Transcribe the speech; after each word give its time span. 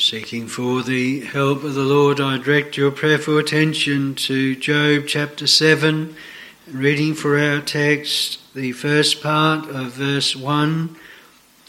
Seeking 0.00 0.46
for 0.46 0.84
the 0.84 1.22
help 1.22 1.64
of 1.64 1.74
the 1.74 1.82
Lord, 1.82 2.20
I 2.20 2.38
direct 2.38 2.76
your 2.76 2.92
prayerful 2.92 3.36
attention 3.36 4.14
to 4.14 4.54
Job 4.54 5.08
chapter 5.08 5.48
7, 5.48 6.14
reading 6.70 7.14
for 7.14 7.36
our 7.36 7.60
text 7.60 8.38
the 8.54 8.70
first 8.70 9.20
part 9.20 9.68
of 9.68 9.94
verse 9.94 10.36
1. 10.36 10.94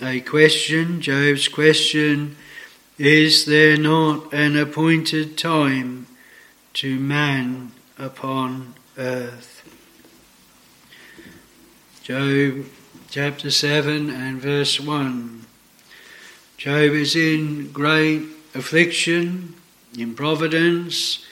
A 0.04 0.22
question, 0.22 1.02
Job's 1.02 1.48
question 1.48 2.36
Is 3.00 3.46
there 3.46 3.78
not 3.78 4.32
an 4.32 4.56
appointed 4.56 5.36
time 5.36 6.06
to 6.74 7.00
man 7.00 7.72
upon 7.98 8.76
earth? 8.96 9.64
Job 12.04 12.66
chapter 13.10 13.50
7 13.50 14.12
and 14.12 14.40
verse 14.40 14.80
1. 14.80 15.39
Job 16.60 16.92
is 16.92 17.16
in 17.16 17.72
great 17.72 18.24
affliction, 18.54 19.56
in 19.98 20.14
providence. 20.14 21.26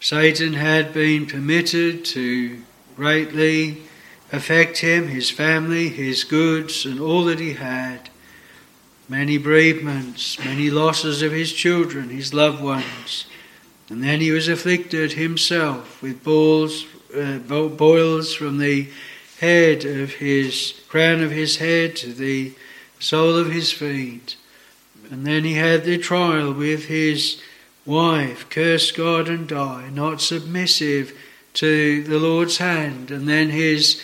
Satan 0.00 0.54
had 0.54 0.94
been 0.94 1.26
permitted 1.26 2.02
to 2.06 2.62
greatly 2.96 3.82
affect 4.32 4.78
him, 4.78 5.08
his 5.08 5.28
family, 5.28 5.90
his 5.90 6.24
goods, 6.24 6.86
and 6.86 6.98
all 6.98 7.24
that 7.24 7.40
he 7.40 7.52
had. 7.52 8.08
Many 9.06 9.36
bereavements, 9.36 10.42
many 10.42 10.70
losses 10.70 11.20
of 11.20 11.30
his 11.30 11.52
children, 11.52 12.08
his 12.08 12.32
loved 12.32 12.62
ones. 12.62 13.26
And 13.90 14.02
then 14.02 14.22
he 14.22 14.30
was 14.30 14.48
afflicted 14.48 15.12
himself 15.12 16.00
with 16.00 16.24
boils, 16.24 16.86
uh, 17.14 17.36
boils 17.40 18.32
from 18.32 18.56
the 18.56 18.88
head 19.40 19.84
of 19.84 20.14
his 20.14 20.80
crown 20.88 21.22
of 21.22 21.32
his 21.32 21.58
head 21.58 21.96
to 21.96 22.14
the 22.14 22.54
sole 22.98 23.36
of 23.36 23.52
his 23.52 23.70
feet. 23.70 24.36
And 25.10 25.26
then 25.26 25.44
he 25.44 25.54
had 25.54 25.84
the 25.84 25.98
trial 25.98 26.52
with 26.52 26.86
his 26.86 27.42
wife, 27.84 28.48
curse 28.48 28.92
God 28.92 29.28
and 29.28 29.48
die, 29.48 29.90
not 29.92 30.20
submissive 30.20 31.12
to 31.54 32.02
the 32.04 32.18
Lord's 32.18 32.58
hand. 32.58 33.10
And 33.10 33.28
then 33.28 33.50
his 33.50 34.00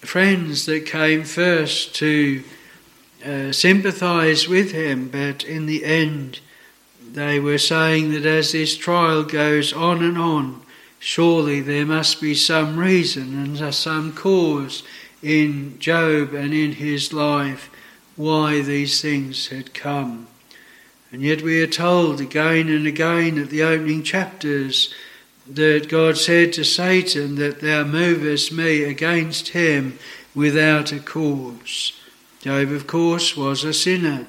friends 0.00 0.64
that 0.66 0.86
came 0.86 1.24
first 1.24 1.94
to 1.96 2.42
uh, 3.24 3.52
sympathize 3.52 4.48
with 4.48 4.72
him, 4.72 5.08
but 5.08 5.44
in 5.44 5.66
the 5.66 5.84
end, 5.84 6.40
they 7.12 7.38
were 7.38 7.58
saying 7.58 8.12
that 8.12 8.24
as 8.24 8.52
this 8.52 8.76
trial 8.76 9.24
goes 9.24 9.72
on 9.74 10.02
and 10.02 10.16
on, 10.16 10.62
surely 10.98 11.60
there 11.60 11.84
must 11.84 12.20
be 12.20 12.34
some 12.34 12.78
reason 12.78 13.34
and 13.34 13.74
some 13.74 14.12
cause 14.14 14.82
in 15.22 15.78
Job 15.78 16.32
and 16.32 16.54
in 16.54 16.72
his 16.72 17.12
life 17.12 17.70
why 18.16 18.62
these 18.62 19.02
things 19.02 19.48
had 19.48 19.74
come. 19.74 20.26
And 21.12 21.22
yet 21.22 21.42
we 21.42 21.60
are 21.62 21.66
told 21.66 22.20
again 22.20 22.68
and 22.68 22.86
again 22.86 23.38
at 23.38 23.50
the 23.50 23.62
opening 23.62 24.02
chapters 24.02 24.94
that 25.48 25.88
God 25.88 26.16
said 26.16 26.52
to 26.52 26.64
Satan 26.64 27.34
that 27.34 27.60
thou 27.60 27.82
movest 27.82 28.52
me 28.52 28.84
against 28.84 29.48
him 29.48 29.98
without 30.34 30.92
a 30.92 31.00
cause. 31.00 31.92
Job, 32.40 32.70
of 32.70 32.86
course, 32.86 33.36
was 33.36 33.64
a 33.64 33.74
sinner, 33.74 34.26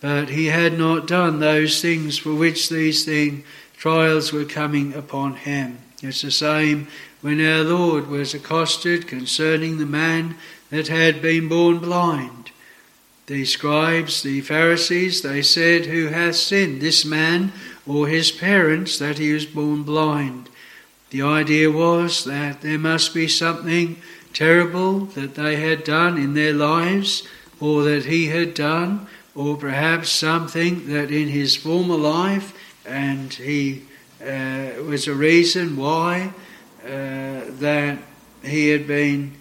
but 0.00 0.28
he 0.30 0.46
had 0.46 0.78
not 0.78 1.08
done 1.08 1.40
those 1.40 1.82
things 1.82 2.18
for 2.18 2.34
which 2.34 2.68
these 2.68 3.04
thing, 3.04 3.42
trials 3.76 4.32
were 4.32 4.44
coming 4.44 4.94
upon 4.94 5.34
him. 5.34 5.78
It's 6.02 6.22
the 6.22 6.30
same 6.30 6.86
when 7.20 7.44
our 7.44 7.64
Lord 7.64 8.06
was 8.06 8.32
accosted 8.32 9.08
concerning 9.08 9.78
the 9.78 9.86
man 9.86 10.36
that 10.70 10.86
had 10.86 11.20
been 11.20 11.48
born 11.48 11.80
blind. 11.80 12.51
The 13.26 13.44
scribes, 13.44 14.22
the 14.22 14.40
Pharisees, 14.40 15.22
they 15.22 15.42
said, 15.42 15.86
Who 15.86 16.08
hath 16.08 16.36
sinned, 16.36 16.80
this 16.80 17.04
man 17.04 17.52
or 17.86 18.08
his 18.08 18.32
parents, 18.32 18.98
that 18.98 19.18
he 19.18 19.32
was 19.32 19.46
born 19.46 19.84
blind? 19.84 20.48
The 21.10 21.22
idea 21.22 21.70
was 21.70 22.24
that 22.24 22.62
there 22.62 22.78
must 22.78 23.14
be 23.14 23.28
something 23.28 23.96
terrible 24.32 25.00
that 25.06 25.34
they 25.34 25.56
had 25.56 25.84
done 25.84 26.18
in 26.18 26.34
their 26.34 26.52
lives, 26.52 27.22
or 27.60 27.84
that 27.84 28.06
he 28.06 28.26
had 28.26 28.54
done, 28.54 29.06
or 29.34 29.56
perhaps 29.56 30.08
something 30.08 30.88
that 30.88 31.10
in 31.10 31.28
his 31.28 31.54
former 31.54 31.96
life, 31.96 32.52
and 32.84 33.32
he 33.34 33.82
uh, 34.20 34.82
was 34.84 35.06
a 35.06 35.14
reason 35.14 35.76
why 35.76 36.32
uh, 36.84 37.42
that 37.60 37.98
he 38.42 38.68
had 38.68 38.86
been 38.86 39.32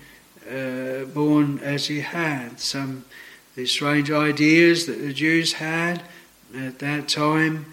uh, 0.49 1.05
born 1.05 1.59
as 1.59 1.87
he 1.87 2.01
had. 2.01 2.59
Some 2.59 3.05
the 3.55 3.65
strange 3.65 4.11
ideas 4.11 4.85
that 4.85 4.99
the 5.01 5.13
Jews 5.13 5.53
had 5.53 6.01
at 6.55 6.79
that 6.79 7.07
time, 7.07 7.65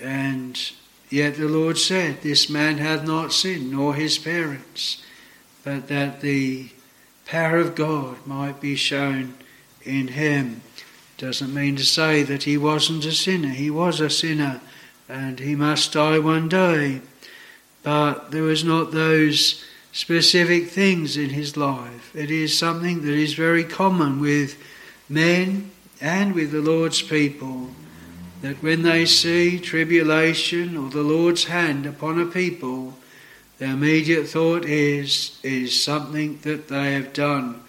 and 0.00 0.58
yet 1.10 1.36
the 1.36 1.48
Lord 1.48 1.78
said, 1.78 2.22
This 2.22 2.48
man 2.50 2.78
hath 2.78 3.04
not 3.04 3.32
sinned, 3.32 3.70
nor 3.70 3.94
his 3.94 4.18
parents, 4.18 5.02
but 5.64 5.88
that 5.88 6.20
the 6.20 6.70
power 7.26 7.58
of 7.58 7.74
God 7.74 8.26
might 8.26 8.60
be 8.60 8.74
shown 8.74 9.34
in 9.84 10.08
him. 10.08 10.62
Doesn't 11.18 11.54
mean 11.54 11.76
to 11.76 11.84
say 11.84 12.22
that 12.24 12.44
he 12.44 12.56
wasn't 12.56 13.04
a 13.04 13.12
sinner. 13.12 13.50
He 13.50 13.70
was 13.70 14.00
a 14.00 14.10
sinner, 14.10 14.60
and 15.08 15.38
he 15.38 15.54
must 15.54 15.92
die 15.92 16.18
one 16.18 16.48
day. 16.48 17.00
But 17.82 18.30
there 18.30 18.42
was 18.42 18.64
not 18.64 18.90
those 18.90 19.64
specific 19.92 20.68
things 20.68 21.16
in 21.16 21.30
his 21.30 21.56
life. 21.56 22.14
It 22.14 22.30
is 22.30 22.58
something 22.58 23.02
that 23.02 23.14
is 23.14 23.34
very 23.34 23.64
common 23.64 24.20
with 24.20 24.56
men 25.12 25.70
and 26.00 26.34
with 26.34 26.50
the 26.50 26.60
Lord's 26.60 27.02
people 27.02 27.68
that 28.40 28.62
when 28.62 28.82
they 28.82 29.06
see 29.06 29.58
tribulation 29.60 30.76
or 30.76 30.90
the 30.90 31.02
Lord's 31.02 31.44
hand 31.44 31.86
upon 31.86 32.20
a 32.20 32.26
people, 32.26 32.94
their 33.58 33.74
immediate 33.74 34.26
thought 34.26 34.64
is, 34.64 35.38
is 35.44 35.80
something 35.80 36.38
that 36.42 36.66
they 36.66 36.94
have 36.94 37.12
done. 37.12 37.62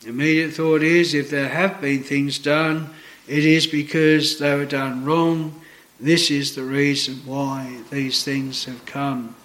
The 0.00 0.08
immediate 0.08 0.54
thought 0.54 0.82
is, 0.82 1.12
if 1.12 1.28
there 1.28 1.50
have 1.50 1.80
been 1.80 2.02
things 2.02 2.38
done, 2.38 2.90
it 3.28 3.44
is 3.44 3.66
because 3.66 4.38
they 4.38 4.54
were 4.54 4.64
done 4.64 5.04
wrong. 5.04 5.60
This 6.00 6.30
is 6.30 6.54
the 6.54 6.62
reason 6.62 7.16
why 7.26 7.80
these 7.90 8.24
things 8.24 8.64
have 8.64 8.86
come. 8.86 9.36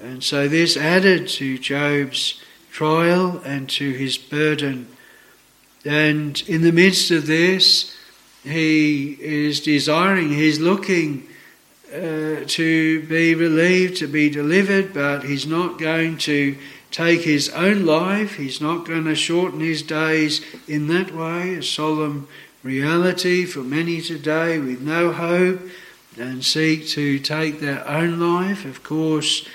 And 0.00 0.22
so 0.24 0.48
this 0.48 0.76
added 0.76 1.28
to 1.28 1.58
Job's 1.58 2.42
trial 2.72 3.40
and 3.44 3.68
to 3.70 3.92
his 3.92 4.18
burden. 4.18 4.88
And 5.84 6.40
in 6.46 6.62
the 6.62 6.72
midst 6.72 7.10
of 7.10 7.26
this, 7.26 7.96
he 8.44 9.16
is 9.20 9.60
desiring, 9.60 10.30
he's 10.30 10.60
looking 10.60 11.28
uh, 11.92 12.44
to 12.46 13.02
be 13.02 13.34
relieved, 13.34 13.98
to 13.98 14.06
be 14.06 14.30
delivered, 14.30 14.94
but 14.94 15.24
he's 15.24 15.46
not 15.46 15.78
going 15.78 16.16
to 16.18 16.56
take 16.90 17.22
his 17.22 17.48
own 17.50 17.84
life. 17.84 18.36
He's 18.36 18.60
not 18.60 18.86
going 18.86 19.04
to 19.04 19.14
shorten 19.14 19.60
his 19.60 19.82
days 19.82 20.40
in 20.68 20.88
that 20.88 21.14
way, 21.14 21.56
a 21.56 21.62
solemn 21.62 22.28
reality 22.62 23.44
for 23.44 23.60
many 23.60 24.00
today 24.00 24.58
with 24.58 24.80
no 24.80 25.12
hope 25.12 25.60
and 26.18 26.44
seek 26.44 26.86
to 26.88 27.18
take 27.18 27.60
their 27.60 27.86
own 27.88 28.20
life. 28.20 28.64
Of 28.64 28.82
course, 28.82 29.46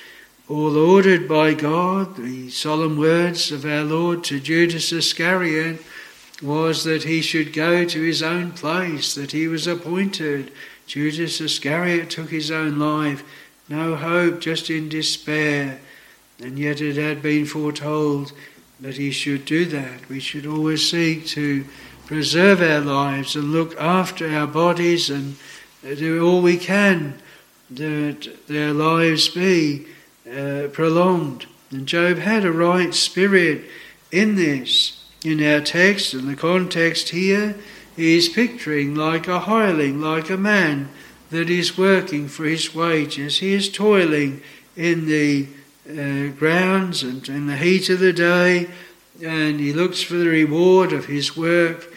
all 0.50 0.78
ordered 0.78 1.28
by 1.28 1.54
God, 1.54 2.16
the 2.18 2.50
solemn 2.50 2.98
words 2.98 3.52
of 3.52 3.66
our 3.66 3.84
Lord 3.84 4.24
to 4.26 4.40
Judas 4.40 4.92
Iscariot 4.92 5.82
was 6.42 6.84
that 6.84 7.04
he 7.04 7.22
should 7.22 7.54
go 7.54 7.86
to 7.86 8.02
his 8.02 8.22
own 8.22 8.52
place, 8.52 9.16
that 9.16 9.32
he 9.32 9.48
was 9.48 9.68
appointed. 9.68 10.52
Judas 10.86 11.42
Iscariot 11.42 12.10
took 12.10 12.30
his 12.30 12.52
own 12.52 12.78
life, 12.78 13.24
no 13.68 13.96
hope, 13.96 14.40
just 14.40 14.70
in 14.70 14.90
despair. 14.90 15.80
And 16.40 16.60
yet 16.60 16.82
it 16.82 16.96
had 16.96 17.22
been 17.22 17.46
foretold 17.46 18.32
that 18.80 18.98
he 18.98 19.12
should 19.12 19.46
do 19.46 19.66
that. 19.66 20.08
We 20.08 20.20
should 20.20 20.46
always 20.46 20.88
seek 20.90 21.26
to 21.28 21.66
preserve 22.06 22.62
our 22.62 22.80
lives 22.80 23.36
and 23.36 23.52
look 23.52 23.76
after 23.80 24.30
our 24.30 24.48
bodies 24.48 25.10
and 25.10 25.36
do 25.82 26.26
all 26.26 26.42
we 26.42 26.58
can 26.58 27.16
that 27.72 28.48
their 28.48 28.74
lives 28.74 29.30
be 29.30 29.88
uh, 30.32 30.68
prolonged. 30.72 31.48
And 31.72 31.88
Job 31.88 32.18
had 32.18 32.46
a 32.46 32.52
right 32.52 32.94
spirit 32.94 33.66
in 34.12 34.36
this 34.36 34.97
in 35.28 35.44
our 35.44 35.62
text 35.62 36.14
and 36.14 36.28
the 36.28 36.36
context 36.36 37.10
here, 37.10 37.56
he 37.96 38.18
is 38.18 38.30
picturing 38.30 38.96
like 38.96 39.28
a 39.28 39.40
hireling, 39.40 40.00
like 40.00 40.30
a 40.30 40.38
man 40.38 40.90
that 41.30 41.50
is 41.50 41.78
working 41.78 42.28
for 42.28 42.46
his 42.46 42.74
wages. 42.74 43.40
He 43.40 43.54
is 43.54 43.72
toiling 43.72 44.42
in 44.76 45.08
the 45.08 45.48
uh, 45.90 46.32
grounds 46.38 47.04
and 47.04 47.28
in 47.28 47.48
the 47.48 47.58
heat 47.58 47.90
of 47.90 48.00
the 48.00 48.14
day, 48.14 48.70
and 49.24 49.60
he 49.60 49.74
looks 49.74 50.02
for 50.02 50.16
the 50.16 50.28
reward 50.28 50.94
of 50.94 51.06
his 51.06 51.36
work. 51.36 51.92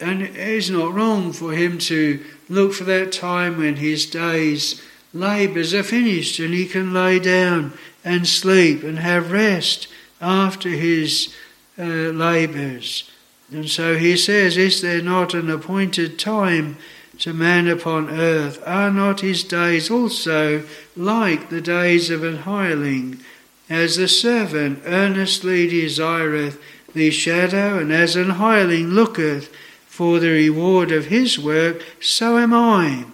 And 0.00 0.22
it 0.22 0.36
is 0.36 0.70
not 0.70 0.92
wrong 0.92 1.32
for 1.32 1.52
him 1.52 1.78
to 1.78 2.22
look 2.48 2.74
for 2.74 2.84
that 2.84 3.12
time 3.12 3.58
when 3.58 3.76
his 3.76 4.06
day's 4.06 4.82
labours 5.14 5.72
are 5.72 5.84
finished 5.84 6.40
and 6.40 6.52
he 6.52 6.66
can 6.66 6.92
lay 6.92 7.20
down 7.20 7.72
and 8.04 8.26
sleep 8.26 8.82
and 8.82 8.98
have 8.98 9.30
rest 9.30 9.86
after 10.20 10.68
his 10.68 11.32
uh, 11.78 11.82
labours. 11.82 13.10
And 13.50 13.68
so 13.68 13.96
he 13.96 14.16
says, 14.16 14.56
Is 14.56 14.80
there 14.80 15.02
not 15.02 15.34
an 15.34 15.50
appointed 15.50 16.18
time 16.18 16.76
to 17.18 17.32
man 17.32 17.68
upon 17.68 18.10
earth? 18.10 18.62
Are 18.66 18.90
not 18.90 19.20
his 19.20 19.44
days 19.44 19.90
also 19.90 20.64
like 20.96 21.50
the 21.50 21.60
days 21.60 22.10
of 22.10 22.24
an 22.24 22.38
hireling? 22.38 23.20
As 23.68 23.96
the 23.96 24.08
servant 24.08 24.82
earnestly 24.84 25.68
desireth 25.68 26.60
the 26.94 27.10
shadow, 27.10 27.78
and 27.78 27.92
as 27.92 28.14
an 28.16 28.30
hireling 28.30 28.88
looketh 28.88 29.52
for 29.86 30.18
the 30.18 30.30
reward 30.30 30.92
of 30.92 31.06
his 31.06 31.38
work, 31.38 31.82
so 32.00 32.38
am 32.38 32.52
I. 32.52 33.04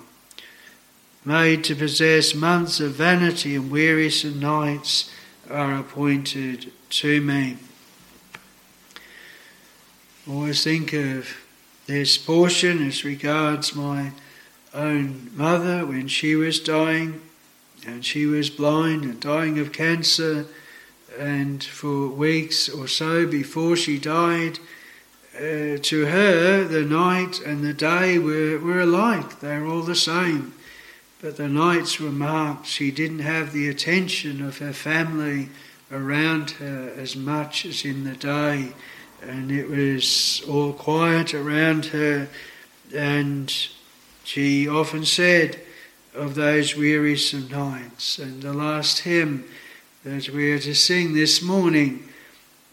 Made 1.24 1.64
to 1.64 1.74
possess 1.74 2.34
months 2.34 2.80
of 2.80 2.92
vanity 2.92 3.54
and 3.54 3.70
wearisome 3.70 4.40
nights 4.40 5.10
are 5.50 5.76
appointed 5.78 6.72
to 6.90 7.20
me. 7.20 7.58
Always 10.30 10.62
think 10.62 10.92
of 10.92 11.28
this 11.86 12.16
portion 12.16 12.86
as 12.86 13.04
regards 13.04 13.74
my 13.74 14.12
own 14.72 15.28
mother 15.34 15.84
when 15.84 16.06
she 16.06 16.36
was 16.36 16.60
dying 16.60 17.20
and 17.84 18.04
she 18.04 18.26
was 18.26 18.48
blind 18.48 19.02
and 19.02 19.18
dying 19.18 19.58
of 19.58 19.72
cancer 19.72 20.46
and 21.18 21.64
for 21.64 22.06
weeks 22.06 22.68
or 22.68 22.86
so 22.86 23.26
before 23.26 23.74
she 23.74 23.98
died 23.98 24.60
uh, 25.34 25.78
to 25.82 26.06
her 26.06 26.62
the 26.62 26.84
night 26.84 27.40
and 27.40 27.64
the 27.64 27.74
day 27.74 28.16
were, 28.16 28.56
were 28.60 28.82
alike. 28.82 29.40
They 29.40 29.58
were 29.58 29.66
all 29.66 29.82
the 29.82 29.96
same. 29.96 30.54
But 31.20 31.38
the 31.38 31.48
nights 31.48 31.98
were 31.98 32.12
marked 32.12 32.66
she 32.66 32.92
didn't 32.92 33.18
have 33.18 33.52
the 33.52 33.68
attention 33.68 34.46
of 34.46 34.58
her 34.58 34.72
family 34.72 35.48
around 35.90 36.52
her 36.52 36.92
as 36.96 37.16
much 37.16 37.66
as 37.66 37.84
in 37.84 38.04
the 38.04 38.14
day 38.14 38.74
and 39.22 39.50
it 39.50 39.68
was 39.68 40.42
all 40.48 40.72
quiet 40.72 41.34
around 41.34 41.86
her. 41.86 42.28
And 42.94 43.52
she 44.24 44.68
often 44.68 45.04
said 45.04 45.60
of 46.14 46.34
those 46.34 46.76
wearisome 46.76 47.48
nights. 47.48 48.18
And 48.18 48.42
the 48.42 48.52
last 48.52 49.00
hymn 49.00 49.44
that 50.04 50.28
we 50.28 50.52
are 50.52 50.58
to 50.58 50.74
sing 50.74 51.14
this 51.14 51.42
morning 51.42 52.08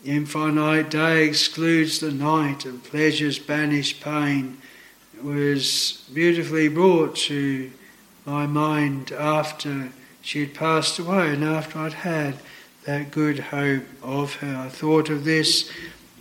Infinite 0.05 0.89
day 0.89 1.27
excludes 1.27 1.99
the 1.99 2.11
night, 2.11 2.65
and 2.65 2.83
pleasures 2.83 3.39
banish 3.39 3.99
pain, 3.99 4.57
was 5.21 6.07
beautifully 6.13 6.69
brought 6.69 7.15
to 7.15 7.71
my 8.25 8.45
mind 8.45 9.11
after 9.11 9.89
she 10.21 10.41
had 10.41 10.53
passed 10.53 10.99
away 10.99 11.33
and 11.33 11.43
after 11.43 11.79
I'd 11.79 11.93
had 11.93 12.35
that 12.85 13.11
good 13.11 13.39
hope 13.39 13.83
of 14.03 14.35
her. 14.35 14.55
I 14.55 14.69
thought 14.69 15.09
of 15.09 15.25
this 15.25 15.69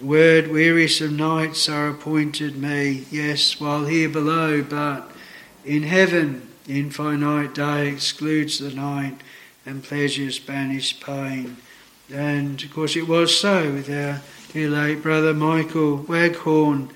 word 0.00 0.48
wearisome 0.48 1.16
nights 1.16 1.68
are 1.68 1.88
appointed 1.88 2.56
me, 2.56 3.06
yes, 3.10 3.58
while 3.58 3.86
here 3.86 4.08
below, 4.08 4.62
but 4.62 5.10
in 5.64 5.84
heaven 5.84 6.46
infinite 6.68 7.54
day 7.54 7.88
excludes 7.88 8.58
the 8.58 8.70
night 8.70 9.20
and 9.64 9.82
pleasures 9.82 10.38
banish 10.38 11.00
pain. 11.00 11.56
And 12.12 12.62
of 12.62 12.72
course 12.72 12.96
it 12.96 13.08
was 13.08 13.36
so 13.38 13.72
with 13.72 13.88
our 13.90 14.20
dear 14.52 14.70
late 14.70 15.02
brother 15.02 15.34
Michael 15.34 15.98
Waghorn 15.98 16.90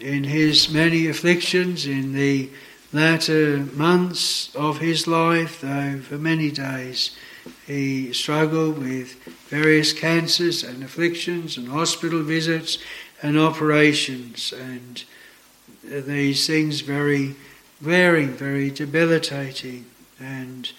in 0.00 0.24
his 0.24 0.70
many 0.70 1.06
afflictions 1.06 1.86
in 1.86 2.12
the 2.12 2.50
latter 2.92 3.58
months 3.74 4.54
of 4.54 4.78
his 4.78 5.06
life, 5.06 5.60
though 5.60 6.00
for 6.00 6.18
many 6.18 6.50
days 6.50 7.16
he 7.66 8.12
struggled 8.12 8.78
with 8.78 9.14
various 9.48 9.92
cancers 9.92 10.62
and 10.62 10.82
afflictions 10.82 11.56
and 11.56 11.68
hospital 11.68 12.22
visits 12.22 12.78
and 13.22 13.38
operations 13.38 14.52
and 14.52 15.04
these 15.82 16.46
things 16.46 16.80
very 16.80 17.34
wearing, 17.82 18.30
very 18.30 18.70
debilitating. 18.70 19.86
And 20.18 20.70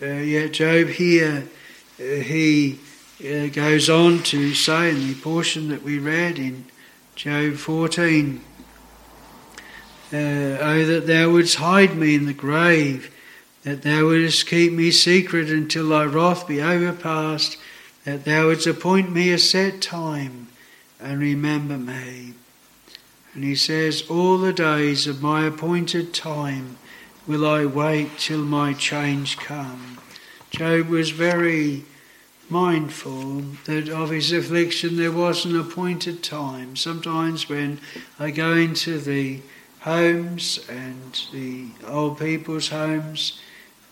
uh, 0.00 0.06
yet 0.06 0.52
Job 0.52 0.88
here, 0.88 1.48
uh, 1.98 2.02
he 2.02 2.78
uh, 3.20 3.48
goes 3.48 3.90
on 3.90 4.22
to 4.24 4.54
say 4.54 4.90
in 4.90 5.08
the 5.08 5.14
portion 5.14 5.68
that 5.68 5.82
we 5.82 5.98
read 5.98 6.38
in 6.38 6.64
Job 7.14 7.54
14, 7.54 8.40
uh, 10.12 10.16
Oh, 10.16 10.84
that 10.86 11.06
thou 11.06 11.30
wouldst 11.30 11.56
hide 11.56 11.96
me 11.96 12.14
in 12.14 12.26
the 12.26 12.32
grave 12.32 13.14
that 13.62 13.82
thou 13.82 14.06
wouldst 14.06 14.46
keep 14.46 14.72
me 14.72 14.90
secret 14.90 15.50
until 15.50 15.88
thy 15.88 16.04
wrath 16.04 16.48
be 16.48 16.62
overpast, 16.62 17.58
that 18.04 18.24
thou 18.24 18.46
wouldst 18.46 18.66
appoint 18.66 19.12
me 19.12 19.30
a 19.32 19.38
set 19.38 19.82
time 19.82 20.48
and 20.98 21.20
remember 21.20 21.76
me. 21.76 22.34
And 23.34 23.44
he 23.44 23.54
says, 23.54 24.02
All 24.08 24.38
the 24.38 24.52
days 24.52 25.06
of 25.06 25.22
my 25.22 25.44
appointed 25.44 26.12
time 26.14 26.78
will 27.26 27.46
I 27.46 27.66
wait 27.66 28.18
till 28.18 28.42
my 28.42 28.72
change 28.72 29.36
come. 29.36 29.98
Job 30.50 30.88
was 30.88 31.10
very 31.10 31.84
mindful 32.48 33.42
that 33.66 33.88
of 33.88 34.10
his 34.10 34.32
affliction 34.32 34.96
there 34.96 35.12
was 35.12 35.44
an 35.44 35.58
appointed 35.58 36.22
time. 36.22 36.74
Sometimes 36.74 37.48
when 37.48 37.78
I 38.18 38.32
go 38.32 38.54
into 38.54 38.98
the 38.98 39.40
homes 39.80 40.58
and 40.68 41.20
the 41.32 41.68
old 41.86 42.18
people's 42.18 42.68
homes, 42.68 43.40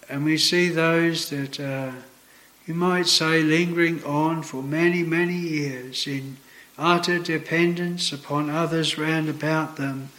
and 0.08 0.25
we 0.25 0.38
see 0.38 0.69
those 0.69 1.31
that 1.31 1.60
uh, 1.60 1.93
you 2.66 2.75
might 2.75 3.06
say 3.06 3.43
lingering 3.43 4.02
on 4.05 4.43
for 4.43 4.62
many, 4.62 5.02
many 5.02 5.37
years 5.37 6.06
in 6.06 6.37
utter 6.78 7.19
dependence 7.19 8.12
upon 8.12 8.49
others 8.49 8.96
round 8.96 9.28
about 9.28 9.76
them. 9.76 10.10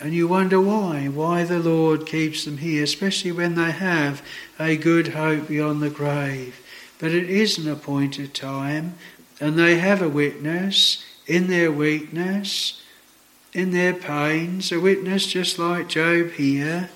And 0.00 0.12
you 0.12 0.26
wonder 0.26 0.60
why, 0.60 1.06
why 1.06 1.44
the 1.44 1.60
Lord 1.60 2.06
keeps 2.06 2.44
them 2.44 2.58
here, 2.58 2.82
especially 2.82 3.32
when 3.32 3.54
they 3.54 3.70
have 3.70 4.22
a 4.58 4.76
good 4.76 5.08
hope 5.08 5.48
beyond 5.48 5.80
the 5.80 5.90
grave. 5.90 6.60
But 6.98 7.12
it 7.12 7.30
is 7.30 7.58
an 7.58 7.70
appointed 7.70 8.34
time, 8.34 8.94
and 9.40 9.58
they 9.58 9.78
have 9.78 10.02
a 10.02 10.08
witness 10.08 11.04
in 11.26 11.46
their 11.46 11.70
weakness, 11.70 12.82
in 13.52 13.70
their 13.70 13.94
pains, 13.94 14.72
a 14.72 14.80
witness 14.80 15.26
just 15.26 15.58
like 15.58 15.88
Job 15.88 16.32
here, 16.32 16.90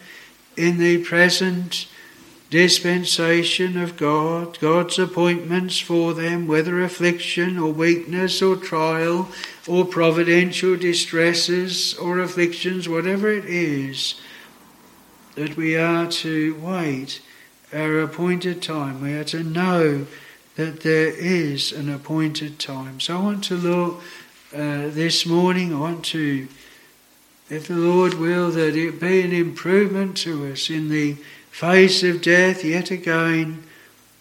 in 0.57 0.79
the 0.79 1.05
present 1.05 1.87
dispensation 2.51 3.77
of 3.77 3.97
God, 3.97 4.59
God's 4.59 4.99
appointments 4.99 5.79
for 5.79 6.15
them, 6.15 6.47
whether 6.47 6.83
affliction 6.83 7.59
or 7.59 7.73
weakness 7.73 8.41
or 8.41 8.57
trial 8.57 9.29
or 9.67 9.85
providential 9.85 10.77
distresses 10.77 11.95
or 11.95 12.19
afflictions, 12.21 12.89
whatever 12.89 13.31
it 13.31 13.45
is, 13.45 14.15
that 15.35 15.57
we 15.57 15.77
are 15.77 16.07
to 16.07 16.55
wait 16.61 17.21
our 17.73 18.01
appointed 18.01 18.63
time. 18.63 19.03
We 19.03 19.13
are 19.13 19.25
to 19.25 19.43
know 19.43 20.07
that 20.57 20.81
there 20.81 21.09
is 21.11 21.71
an 21.71 21.93
appointed 21.93 22.59
time. 22.59 22.99
So 22.99 23.19
I 23.19 23.23
want 23.23 23.45
to 23.45 23.57
look 23.57 24.03
uh, 24.55 24.89
this 24.89 25.27
morning, 25.27 25.75
I 25.75 25.79
want 25.79 26.05
to, 26.07 26.49
if 27.51 27.69
the 27.69 27.77
Lord 27.77 28.15
will, 28.15 28.51
that 28.53 28.75
it 28.75 28.99
be 28.99 29.21
an 29.21 29.33
improvement 29.33 30.17
to 30.19 30.51
us 30.51 30.71
in 30.71 30.89
the 30.89 31.19
face 31.59 32.05
of 32.05 32.23
death 32.23 32.65
yet 32.65 32.93
again, 32.93 33.61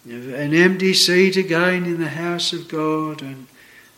an 0.06 0.56
empty 0.56 0.91
seat 0.91 1.38
again 1.38 1.86
in 1.86 2.00
the 2.00 2.10
house 2.10 2.51
of 2.51 2.67
God, 2.67 3.22
and 3.22 3.46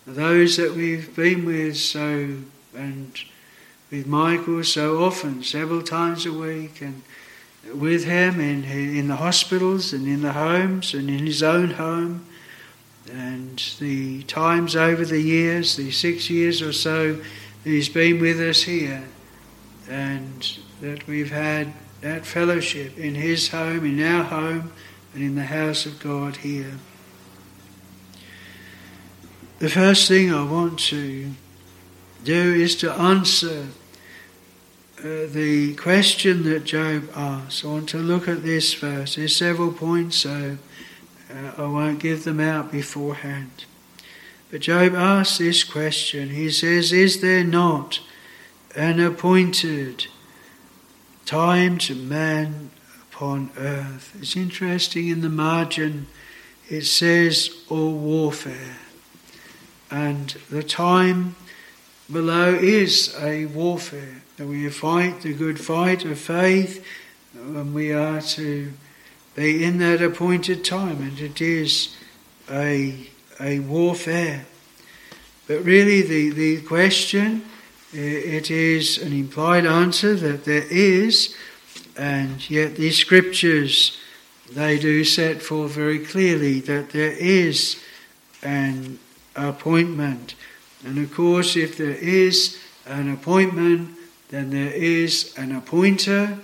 those 0.05 0.57
that 0.57 0.73
we've 0.73 1.15
been 1.15 1.45
with 1.45 1.77
so, 1.77 2.35
and 2.75 3.17
with 3.89 4.05
Michael 4.05 4.61
so 4.65 5.01
often, 5.01 5.41
several 5.41 5.81
times 5.81 6.25
a 6.25 6.33
week, 6.33 6.81
and 6.81 7.01
with 7.73 8.03
him 8.03 8.41
in, 8.41 8.65
in 8.65 9.07
the 9.07 9.15
hospitals 9.15 9.93
and 9.93 10.05
in 10.05 10.21
the 10.21 10.33
homes 10.33 10.93
and 10.93 11.09
in 11.09 11.25
his 11.25 11.41
own 11.41 11.71
home. 11.71 12.25
And 13.09 13.57
the 13.79 14.23
times 14.23 14.75
over 14.75 15.05
the 15.05 15.21
years, 15.21 15.77
the 15.77 15.91
six 15.91 16.29
years 16.29 16.61
or 16.61 16.73
so, 16.73 17.21
he's 17.63 17.87
been 17.87 18.19
with 18.19 18.41
us 18.41 18.63
here, 18.63 19.05
and 19.87 20.59
that 20.81 21.07
we've 21.07 21.31
had 21.31 21.73
that 22.01 22.25
fellowship 22.25 22.97
in 22.97 23.15
His 23.15 23.49
home, 23.49 23.85
in 23.85 24.03
our 24.03 24.23
home, 24.23 24.71
and 25.13 25.23
in 25.23 25.35
the 25.35 25.43
house 25.43 25.85
of 25.85 25.99
God 25.99 26.37
here. 26.37 26.73
The 29.59 29.69
first 29.69 30.07
thing 30.07 30.33
I 30.33 30.43
want 30.43 30.79
to 30.79 31.31
do 32.23 32.53
is 32.53 32.75
to 32.77 32.91
answer 32.93 33.67
uh, 34.99 35.27
the 35.27 35.75
question 35.75 36.43
that 36.43 36.63
Job 36.63 37.09
asks. 37.15 37.63
I 37.63 37.67
want 37.67 37.89
to 37.89 37.97
look 37.97 38.27
at 38.27 38.43
this 38.43 38.73
first. 38.73 39.15
There's 39.15 39.35
several 39.35 39.71
points, 39.71 40.17
so 40.17 40.57
uh, 41.29 41.61
I 41.61 41.65
won't 41.67 41.99
give 41.99 42.23
them 42.23 42.39
out 42.39 42.71
beforehand. 42.71 43.65
But 44.51 44.61
Job 44.61 44.95
asks 44.95 45.37
this 45.37 45.63
question. 45.63 46.29
He 46.29 46.49
says, 46.49 46.91
Is 46.91 47.21
there 47.21 47.43
not 47.43 47.99
an 48.75 48.99
appointed 48.99 50.07
time 51.29 51.77
to 51.77 51.93
man 51.93 52.71
upon 53.03 53.51
earth. 53.55 54.17
It's 54.19 54.35
interesting 54.35 55.09
in 55.09 55.21
the 55.21 55.29
margin 55.29 56.07
it 56.67 56.85
says 56.85 57.51
all 57.69 57.93
warfare. 57.93 58.77
And 59.91 60.29
the 60.49 60.63
time 60.63 61.35
below 62.11 62.55
is 62.55 63.15
a 63.21 63.45
warfare. 63.45 64.23
that 64.37 64.47
we 64.47 64.67
fight 64.69 65.21
the 65.21 65.33
good 65.33 65.59
fight 65.59 66.03
of 66.03 66.17
faith, 66.17 66.83
and 67.35 67.75
we 67.75 67.93
are 67.93 68.21
to 68.21 68.73
be 69.35 69.63
in 69.63 69.77
that 69.77 70.01
appointed 70.01 70.65
time, 70.65 70.99
and 70.99 71.19
it 71.19 71.41
is 71.41 71.95
a, 72.49 73.07
a 73.39 73.59
warfare. 73.59 74.47
But 75.45 75.63
really, 75.63 76.01
the, 76.01 76.29
the 76.31 76.61
question, 76.61 77.43
it 77.93 78.51
is 78.51 78.97
an 78.97 79.13
implied 79.13 79.65
answer 79.65 80.13
that 80.15 80.45
there 80.45 80.65
is, 80.69 81.35
and 81.97 82.49
yet 82.49 82.75
these 82.75 82.97
scriptures, 82.97 83.97
they 84.51 84.79
do 84.79 85.03
set 85.03 85.41
forth 85.41 85.71
very 85.71 85.99
clearly 85.99 86.59
that 86.61 86.91
there 86.91 87.11
is 87.11 87.81
an 88.41 88.99
appointment. 89.35 90.35
And 90.85 90.97
of 90.97 91.13
course, 91.13 91.55
if 91.55 91.77
there 91.77 91.91
is 91.91 92.57
an 92.85 93.11
appointment, 93.11 93.97
then 94.29 94.51
there 94.51 94.71
is 94.71 95.33
an 95.37 95.55
appointer, 95.55 96.37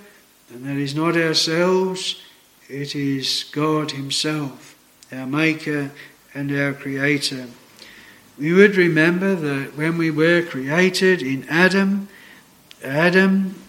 and 0.50 0.66
that 0.66 0.78
is 0.78 0.96
not 0.96 1.16
ourselves, 1.16 2.22
it 2.68 2.96
is 2.96 3.46
God 3.52 3.92
Himself, 3.92 4.76
our 5.12 5.28
Maker 5.28 5.92
and 6.34 6.52
our 6.52 6.74
Creator. 6.74 7.48
We 8.38 8.52
would 8.52 8.76
remember 8.76 9.34
that 9.34 9.78
when 9.78 9.98
we 9.98 10.12
were 10.12 10.42
created 10.42 11.22
in 11.22 11.48
Adam, 11.48 12.10
Adam, 12.84 13.62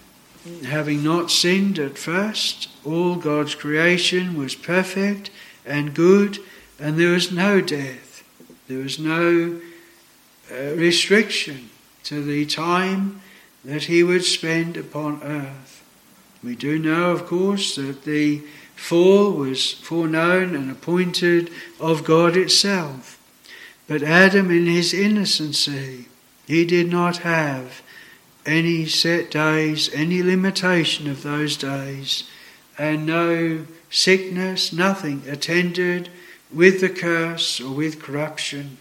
having 0.64 1.04
not 1.04 1.30
sinned 1.30 1.78
at 1.78 1.98
first, 1.98 2.68
all 2.84 3.16
God's 3.16 3.54
creation 3.54 4.36
was 4.36 4.54
perfect 4.54 5.30
and 5.64 5.94
good, 5.94 6.38
and 6.80 6.98
there 6.98 7.12
was 7.12 7.30
no 7.30 7.60
death. 7.60 8.24
There 8.66 8.78
was 8.78 8.98
no 8.98 9.60
uh, 10.50 10.74
restriction 10.74 11.70
to 12.04 12.22
the 12.22 12.44
time 12.46 13.20
that 13.64 13.84
he 13.84 14.02
would 14.02 14.24
spend 14.24 14.76
upon 14.76 15.22
earth. 15.22 15.84
We 16.42 16.54
do 16.54 16.78
know, 16.78 17.10
of 17.10 17.26
course, 17.26 17.76
that 17.76 18.04
the 18.04 18.42
fall 18.74 19.32
was 19.32 19.72
foreknown 19.72 20.54
and 20.54 20.70
appointed 20.70 21.50
of 21.80 22.04
God 22.04 22.36
itself. 22.36 23.15
But 23.88 24.02
Adam, 24.02 24.50
in 24.50 24.66
his 24.66 24.92
innocency, 24.92 25.72
eh, 25.72 26.02
he 26.46 26.64
did 26.64 26.90
not 26.90 27.18
have 27.18 27.82
any 28.44 28.86
set 28.86 29.30
days, 29.30 29.90
any 29.92 30.22
limitation 30.22 31.08
of 31.10 31.22
those 31.22 31.56
days, 31.56 32.24
and 32.78 33.06
no 33.06 33.66
sickness, 33.90 34.72
nothing 34.72 35.22
attended 35.28 36.08
with 36.52 36.80
the 36.80 36.88
curse 36.88 37.60
or 37.60 37.72
with 37.74 38.02
corruption. 38.02 38.78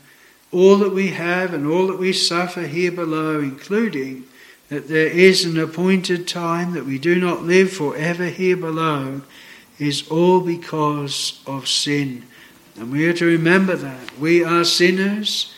All 0.51 0.77
that 0.77 0.93
we 0.93 1.09
have 1.09 1.53
and 1.53 1.65
all 1.67 1.87
that 1.87 1.99
we 1.99 2.13
suffer 2.13 2.67
here 2.67 2.91
below, 2.91 3.39
including 3.39 4.25
that 4.69 4.87
there 4.87 5.07
is 5.07 5.45
an 5.45 5.59
appointed 5.59 6.27
time 6.27 6.73
that 6.73 6.85
we 6.85 6.97
do 6.97 7.15
not 7.19 7.43
live 7.43 7.71
forever 7.71 8.27
here 8.27 8.57
below 8.57 9.21
is 9.77 10.07
all 10.07 10.39
because 10.41 11.41
of 11.45 11.67
sin. 11.67 12.23
And 12.77 12.91
we 12.91 13.07
are 13.07 13.13
to 13.13 13.25
remember 13.25 13.75
that. 13.75 14.17
We 14.19 14.43
are 14.43 14.63
sinners 14.63 15.53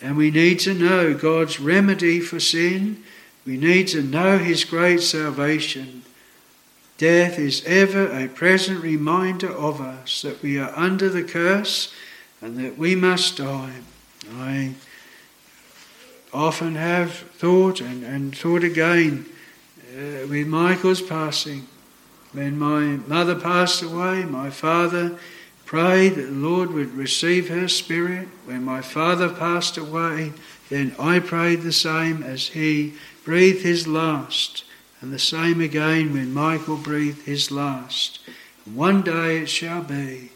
and 0.00 0.16
we 0.16 0.30
need 0.30 0.60
to 0.60 0.74
know 0.74 1.14
God's 1.14 1.60
remedy 1.60 2.20
for 2.20 2.40
sin. 2.40 3.02
We 3.46 3.56
need 3.56 3.88
to 3.88 4.02
know 4.02 4.38
His 4.38 4.64
great 4.64 5.02
salvation. 5.02 6.02
Death 6.98 7.38
is 7.38 7.64
ever 7.64 8.10
a 8.10 8.28
present 8.28 8.82
reminder 8.82 9.50
of 9.50 9.80
us 9.80 10.22
that 10.22 10.42
we 10.42 10.58
are 10.58 10.72
under 10.76 11.08
the 11.08 11.22
curse 11.22 11.92
and 12.40 12.56
that 12.58 12.76
we 12.76 12.94
must 12.94 13.38
die. 13.38 13.74
I 14.36 14.74
often 16.32 16.74
have 16.74 17.12
thought 17.12 17.80
and, 17.80 18.04
and 18.04 18.36
thought 18.36 18.64
again 18.64 19.26
uh, 19.92 20.26
with 20.26 20.46
Michael's 20.46 21.02
passing. 21.02 21.66
When 22.32 22.58
my 22.58 22.98
mother 23.06 23.34
passed 23.34 23.82
away, 23.82 24.24
my 24.24 24.50
father 24.50 25.18
prayed 25.68 26.14
that 26.14 26.22
the 26.22 26.30
Lord 26.30 26.72
would 26.72 26.94
receive 26.94 27.50
her 27.50 27.68
spirit. 27.68 28.26
When 28.46 28.64
my 28.64 28.80
father 28.80 29.28
passed 29.28 29.76
away, 29.76 30.32
then 30.70 30.96
I 30.98 31.18
prayed 31.18 31.60
the 31.60 31.74
same 31.74 32.22
as 32.22 32.48
he 32.48 32.94
breathed 33.22 33.60
his 33.60 33.86
last, 33.86 34.64
and 35.02 35.12
the 35.12 35.18
same 35.18 35.60
again 35.60 36.14
when 36.14 36.32
Michael 36.32 36.78
breathed 36.78 37.26
his 37.26 37.50
last. 37.50 38.18
And 38.64 38.76
one 38.76 39.02
day 39.02 39.40
it 39.40 39.50
shall 39.50 39.82
be 39.82 40.30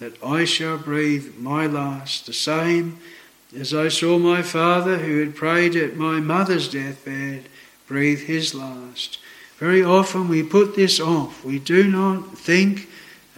that 0.00 0.14
I 0.24 0.46
shall 0.46 0.78
breathe 0.78 1.36
my 1.36 1.66
last, 1.66 2.24
the 2.24 2.32
same 2.32 2.98
as 3.54 3.74
I 3.74 3.88
saw 3.88 4.18
my 4.18 4.40
father, 4.40 4.96
who 4.96 5.20
had 5.20 5.36
prayed 5.36 5.76
at 5.76 5.96
my 5.96 6.18
mother's 6.18 6.66
deathbed, 6.66 7.44
breathe 7.86 8.20
his 8.20 8.54
last. 8.54 9.18
Very 9.58 9.84
often 9.84 10.28
we 10.28 10.42
put 10.42 10.76
this 10.76 10.98
off. 10.98 11.44
We 11.44 11.58
do 11.58 11.84
not 11.84 12.38
think 12.38 12.88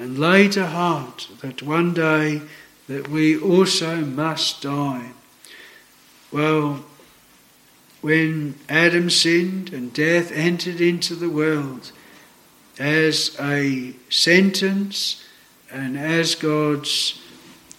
and 0.00 0.18
lay 0.18 0.48
to 0.48 0.66
heart 0.66 1.28
that 1.42 1.62
one 1.62 1.92
day 1.92 2.40
that 2.88 3.08
we 3.08 3.38
also 3.38 3.96
must 3.96 4.62
die. 4.62 5.10
Well, 6.32 6.86
when 8.00 8.54
Adam 8.66 9.10
sinned 9.10 9.74
and 9.74 9.92
death 9.92 10.32
entered 10.32 10.80
into 10.80 11.14
the 11.14 11.28
world 11.28 11.92
as 12.78 13.36
a 13.38 13.92
sentence 14.08 15.22
and 15.70 15.98
as 15.98 16.34
God's 16.34 17.20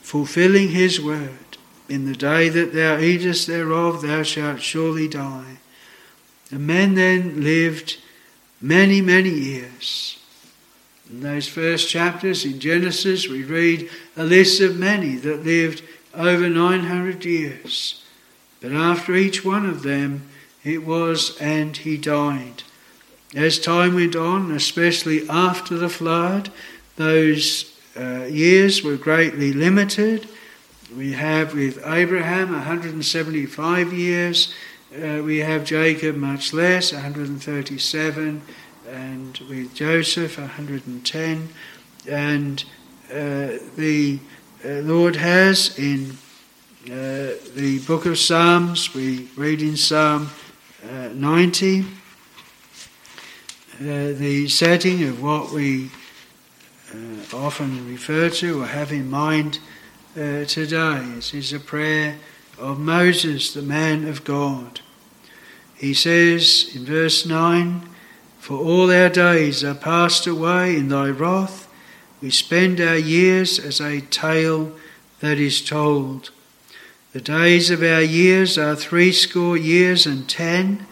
fulfilling 0.02 0.70
his 0.70 1.02
word, 1.02 1.58
in 1.90 2.06
the 2.06 2.16
day 2.16 2.50
that 2.50 2.72
thou 2.72 3.00
eatest 3.00 3.48
thereof, 3.48 4.04
thou 4.04 4.22
shalt 4.22 4.62
surely 4.62 5.08
die. 5.08 5.58
The 6.52 6.60
men 6.60 6.94
then 6.94 7.44
lived 7.44 7.98
many, 8.62 9.02
many 9.02 9.32
years. 9.32 10.21
In 11.12 11.22
those 11.22 11.48
first 11.48 11.90
chapters 11.90 12.46
in 12.46 12.60
Genesis, 12.60 13.28
we 13.28 13.44
read 13.44 13.90
a 14.16 14.24
list 14.24 14.62
of 14.62 14.80
many 14.80 15.16
that 15.16 15.44
lived 15.44 15.84
over 16.16 16.50
900 16.50 17.26
years. 17.26 18.04
But 18.62 18.72
after 18.72 19.16
each 19.16 19.44
one 19.44 19.66
of 19.66 19.84
them, 19.84 20.28
it 20.64 20.86
was, 20.86 21.38
and 21.40 21.76
he 21.76 21.98
died. 21.98 22.64
As 23.36 23.60
time 23.60 23.96
went 23.96 24.16
on, 24.16 24.52
especially 24.52 25.30
after 25.30 25.78
the 25.78 25.90
flood, 25.90 26.50
those 26.96 27.78
uh, 27.96 28.26
years 28.26 28.84
were 28.84 28.96
greatly 28.96 29.52
limited 29.54 30.28
we 30.96 31.14
have 31.14 31.54
with 31.54 31.82
Abraham 31.86 32.52
175 32.52 33.94
years. 33.94 34.54
Uh, 34.94 35.22
we 35.24 35.38
have 35.38 35.64
Jacob 35.64 36.18
much 36.18 36.52
less, 36.52 36.92
137, 36.92 38.42
and 38.92 39.40
with 39.50 39.74
Joseph 39.74 40.38
110. 40.38 41.50
And 42.10 42.64
uh, 43.10 43.58
the 43.78 44.20
uh, 44.66 44.70
Lord 44.82 45.16
has 45.16 45.78
in 45.80 46.18
uh, 46.86 47.38
the 47.56 47.82
book 47.88 48.06
of 48.06 48.18
Psalms, 48.18 48.94
we 48.94 49.30
read 49.38 49.62
in 49.62 49.78
Psalm 49.78 50.30
uh, 50.84 51.10
90 51.14 51.82
uh, 51.82 51.86
the 53.80 54.48
setting 54.48 55.04
of 55.04 55.22
what 55.22 55.52
we 55.52 55.90
often 57.34 57.90
refer 57.90 58.30
to 58.30 58.62
or 58.62 58.66
have 58.66 58.92
in 58.92 59.10
mind 59.10 59.60
today. 60.14 61.02
is 61.18 61.54
a 61.54 61.60
prayer 61.60 62.18
of 62.60 62.78
Moses, 62.78 63.54
the 63.54 63.62
man 63.62 64.08
of 64.08 64.26
God. 64.26 64.82
He 65.78 65.94
says 65.94 66.70
in 66.76 66.86
verse 66.86 67.26
9, 67.26 67.91
For 68.42 68.58
all 68.58 68.92
our 68.92 69.08
days 69.08 69.64
are 69.64 69.76
passed 69.76 70.26
away 70.26 70.76
in 70.76 70.90
thy 70.90 71.10
wrath, 71.10 71.70
we 72.22 72.32
spend 72.32 72.82
our 72.82 72.98
years 72.98 73.60
as 73.60 73.80
a 73.80 74.02
tale 74.02 74.76
that 75.20 75.38
is 75.38 75.64
told. 75.64 76.32
The 77.14 77.22
days 77.22 77.70
of 77.70 77.84
our 77.84 78.02
years 78.02 78.58
are 78.58 78.76
threescore 78.76 79.58
years 79.58 80.08
and 80.08 80.28
ten, 80.28 80.88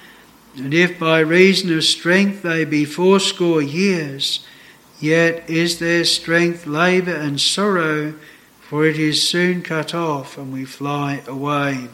and 0.55 0.75
if 0.75 0.99
by 0.99 1.21
reason 1.21 1.75
of 1.75 1.83
strength 1.83 2.43
they 2.43 2.65
be 2.65 2.85
fourscore 2.85 3.63
years, 3.63 4.45
yet 4.99 5.49
is 5.49 5.79
their 5.79 6.05
strength 6.05 6.67
labour 6.67 7.15
and 7.15 7.41
sorrow 7.41 8.13
for 8.69 8.85
it 8.85 8.99
is 8.99 9.27
soon 9.27 9.63
cut 9.63 9.95
off 9.95 10.37
and 10.37 10.53
we 10.53 10.63
fly 10.63 11.23
away. 11.25 11.89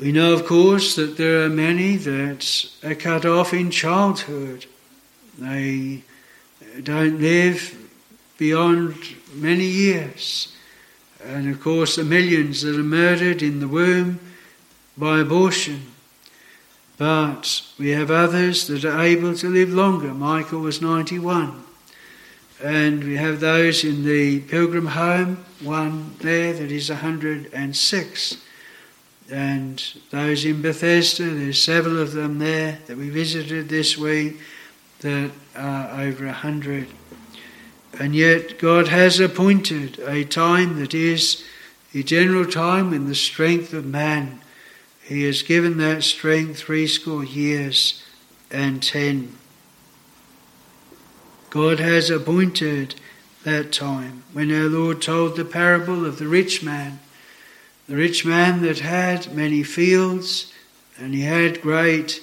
We 0.00 0.12
know, 0.12 0.32
of 0.32 0.46
course, 0.46 0.96
that 0.96 1.18
there 1.18 1.44
are 1.44 1.50
many 1.50 1.96
that 1.96 2.70
are 2.82 2.94
cut 2.94 3.26
off 3.26 3.52
in 3.52 3.70
childhood. 3.70 4.64
They 5.38 6.04
don't 6.82 7.20
live 7.20 7.76
beyond 8.38 8.96
many 9.34 9.66
years. 9.66 10.56
And 11.22 11.50
of 11.50 11.60
course, 11.60 11.96
the 11.96 12.04
millions 12.04 12.62
that 12.62 12.76
are 12.76 12.82
murdered 12.82 13.42
in 13.42 13.60
the 13.60 13.68
womb 13.68 14.20
by 14.96 15.20
abortion. 15.20 15.82
But 16.96 17.60
we 17.78 17.90
have 17.90 18.10
others 18.10 18.68
that 18.68 18.86
are 18.86 19.02
able 19.02 19.34
to 19.34 19.50
live 19.50 19.68
longer. 19.68 20.14
Michael 20.14 20.60
was 20.60 20.80
91. 20.80 21.62
And 22.64 23.04
we 23.04 23.16
have 23.18 23.40
those 23.40 23.84
in 23.84 24.04
the 24.04 24.40
pilgrim 24.40 24.86
home, 24.86 25.44
one 25.62 26.14
there 26.20 26.54
that 26.54 26.72
is 26.72 26.88
106. 26.88 28.36
And 29.30 29.82
those 30.10 30.44
in 30.44 30.62
Bethesda, 30.62 31.30
there's 31.30 31.62
several 31.62 31.98
of 32.00 32.12
them 32.12 32.38
there 32.38 32.78
that 32.86 32.96
we 32.96 33.10
visited 33.10 33.68
this 33.68 33.96
week 33.96 34.38
that 35.00 35.30
are 35.56 36.00
over 36.00 36.26
a 36.26 36.32
hundred. 36.32 36.88
And 37.98 38.14
yet 38.14 38.58
God 38.58 38.88
has 38.88 39.20
appointed 39.20 39.98
a 40.00 40.24
time 40.24 40.78
that 40.78 40.94
is 40.94 41.44
the 41.92 42.02
general 42.02 42.46
time 42.46 42.92
in 42.92 43.06
the 43.06 43.14
strength 43.14 43.72
of 43.72 43.84
man. 43.84 44.40
He 45.02 45.24
has 45.24 45.42
given 45.42 45.78
that 45.78 46.04
strength 46.04 46.60
threescore 46.60 47.24
years 47.24 48.02
and 48.50 48.82
ten. 48.82 49.36
God 51.50 51.80
has 51.80 52.10
appointed 52.10 52.94
that 53.42 53.72
time 53.72 54.22
when 54.32 54.52
our 54.52 54.68
Lord 54.68 55.02
told 55.02 55.36
the 55.36 55.44
parable 55.44 56.06
of 56.06 56.18
the 56.18 56.28
rich 56.28 56.62
man. 56.62 57.00
The 57.90 57.96
rich 57.96 58.24
man 58.24 58.62
that 58.62 58.78
had 58.78 59.34
many 59.34 59.64
fields 59.64 60.52
and 60.96 61.12
he 61.12 61.22
had 61.22 61.60
great 61.60 62.22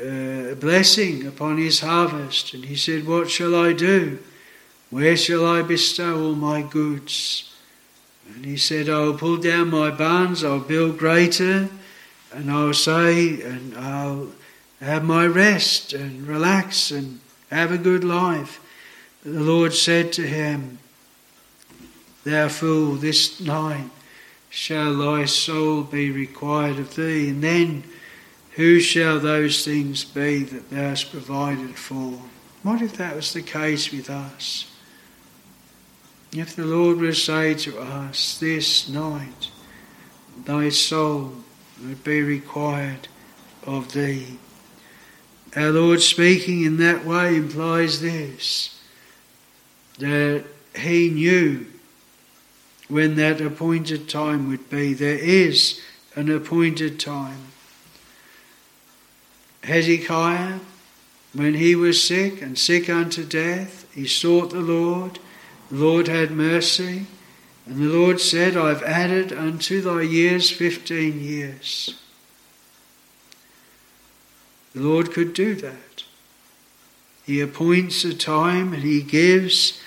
uh, 0.00 0.54
blessing 0.54 1.26
upon 1.26 1.58
his 1.58 1.80
harvest. 1.80 2.54
And 2.54 2.64
he 2.64 2.74
said, 2.74 3.06
What 3.06 3.28
shall 3.28 3.54
I 3.54 3.74
do? 3.74 4.18
Where 4.88 5.14
shall 5.14 5.44
I 5.44 5.60
bestow 5.60 6.24
all 6.24 6.34
my 6.34 6.62
goods? 6.62 7.52
And 8.34 8.46
he 8.46 8.56
said, 8.56 8.88
I'll 8.88 9.12
pull 9.12 9.36
down 9.36 9.68
my 9.68 9.90
barns, 9.90 10.42
I'll 10.42 10.58
build 10.58 10.96
greater, 10.96 11.68
and 12.32 12.50
I'll 12.50 12.72
say, 12.72 13.42
and 13.42 13.76
I'll 13.76 14.28
have 14.80 15.04
my 15.04 15.26
rest 15.26 15.92
and 15.92 16.26
relax 16.26 16.90
and 16.90 17.20
have 17.50 17.72
a 17.72 17.76
good 17.76 18.04
life. 18.04 18.58
But 19.22 19.34
the 19.34 19.40
Lord 19.40 19.74
said 19.74 20.14
to 20.14 20.26
him, 20.26 20.78
Thou 22.24 22.48
fool, 22.48 22.94
this 22.94 23.38
night 23.38 23.90
shall 24.50 24.96
thy 24.96 25.24
soul 25.24 25.82
be 25.82 26.10
required 26.10 26.78
of 26.78 26.94
thee, 26.94 27.30
and 27.30 27.42
then 27.42 27.84
who 28.52 28.80
shall 28.80 29.20
those 29.20 29.64
things 29.64 30.04
be 30.04 30.42
that 30.42 30.70
thou 30.70 30.88
hast 30.88 31.10
provided 31.10 31.76
for? 31.76 32.18
What 32.62 32.82
if 32.82 32.96
that 32.96 33.14
was 33.14 33.32
the 33.32 33.42
case 33.42 33.92
with 33.92 34.10
us? 34.10 34.66
If 36.32 36.56
the 36.56 36.64
Lord 36.64 36.98
were 36.98 37.12
to 37.12 37.14
say 37.14 37.54
to 37.54 37.78
us 37.78 38.38
this 38.38 38.88
night, 38.88 39.50
Thy 40.44 40.68
soul 40.68 41.32
would 41.84 42.04
be 42.04 42.22
required 42.22 43.08
of 43.66 43.92
thee. 43.92 44.38
Our 45.56 45.70
Lord 45.70 46.00
speaking 46.00 46.62
in 46.62 46.76
that 46.78 47.04
way 47.04 47.36
implies 47.36 48.00
this 48.00 48.80
that 49.98 50.44
He 50.76 51.08
knew 51.08 51.66
when 52.88 53.16
that 53.16 53.40
appointed 53.40 54.08
time 54.08 54.48
would 54.48 54.68
be. 54.70 54.94
There 54.94 55.18
is 55.18 55.80
an 56.16 56.30
appointed 56.30 56.98
time. 56.98 57.48
Hezekiah, 59.64 60.60
when 61.34 61.54
he 61.54 61.74
was 61.74 62.02
sick 62.02 62.40
and 62.40 62.58
sick 62.58 62.88
unto 62.88 63.24
death, 63.24 63.86
he 63.94 64.06
sought 64.06 64.50
the 64.50 64.60
Lord. 64.60 65.18
The 65.70 65.76
Lord 65.76 66.08
had 66.08 66.30
mercy. 66.30 67.06
And 67.66 67.82
the 67.82 67.88
Lord 67.88 68.18
said, 68.18 68.56
I've 68.56 68.82
added 68.82 69.30
unto 69.30 69.82
thy 69.82 70.00
years 70.00 70.50
fifteen 70.50 71.20
years. 71.20 72.00
The 74.74 74.80
Lord 74.80 75.12
could 75.12 75.34
do 75.34 75.54
that. 75.56 76.04
He 77.26 77.42
appoints 77.42 78.04
a 78.04 78.14
time 78.14 78.72
and 78.72 78.82
He 78.82 79.02
gives 79.02 79.82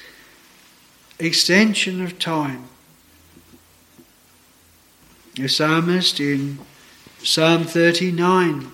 extension 1.18 2.04
of 2.04 2.20
time. 2.20 2.66
The 5.36 5.48
psalmist 5.48 6.20
in 6.20 6.60
Psalm 7.24 7.64
39, 7.64 8.72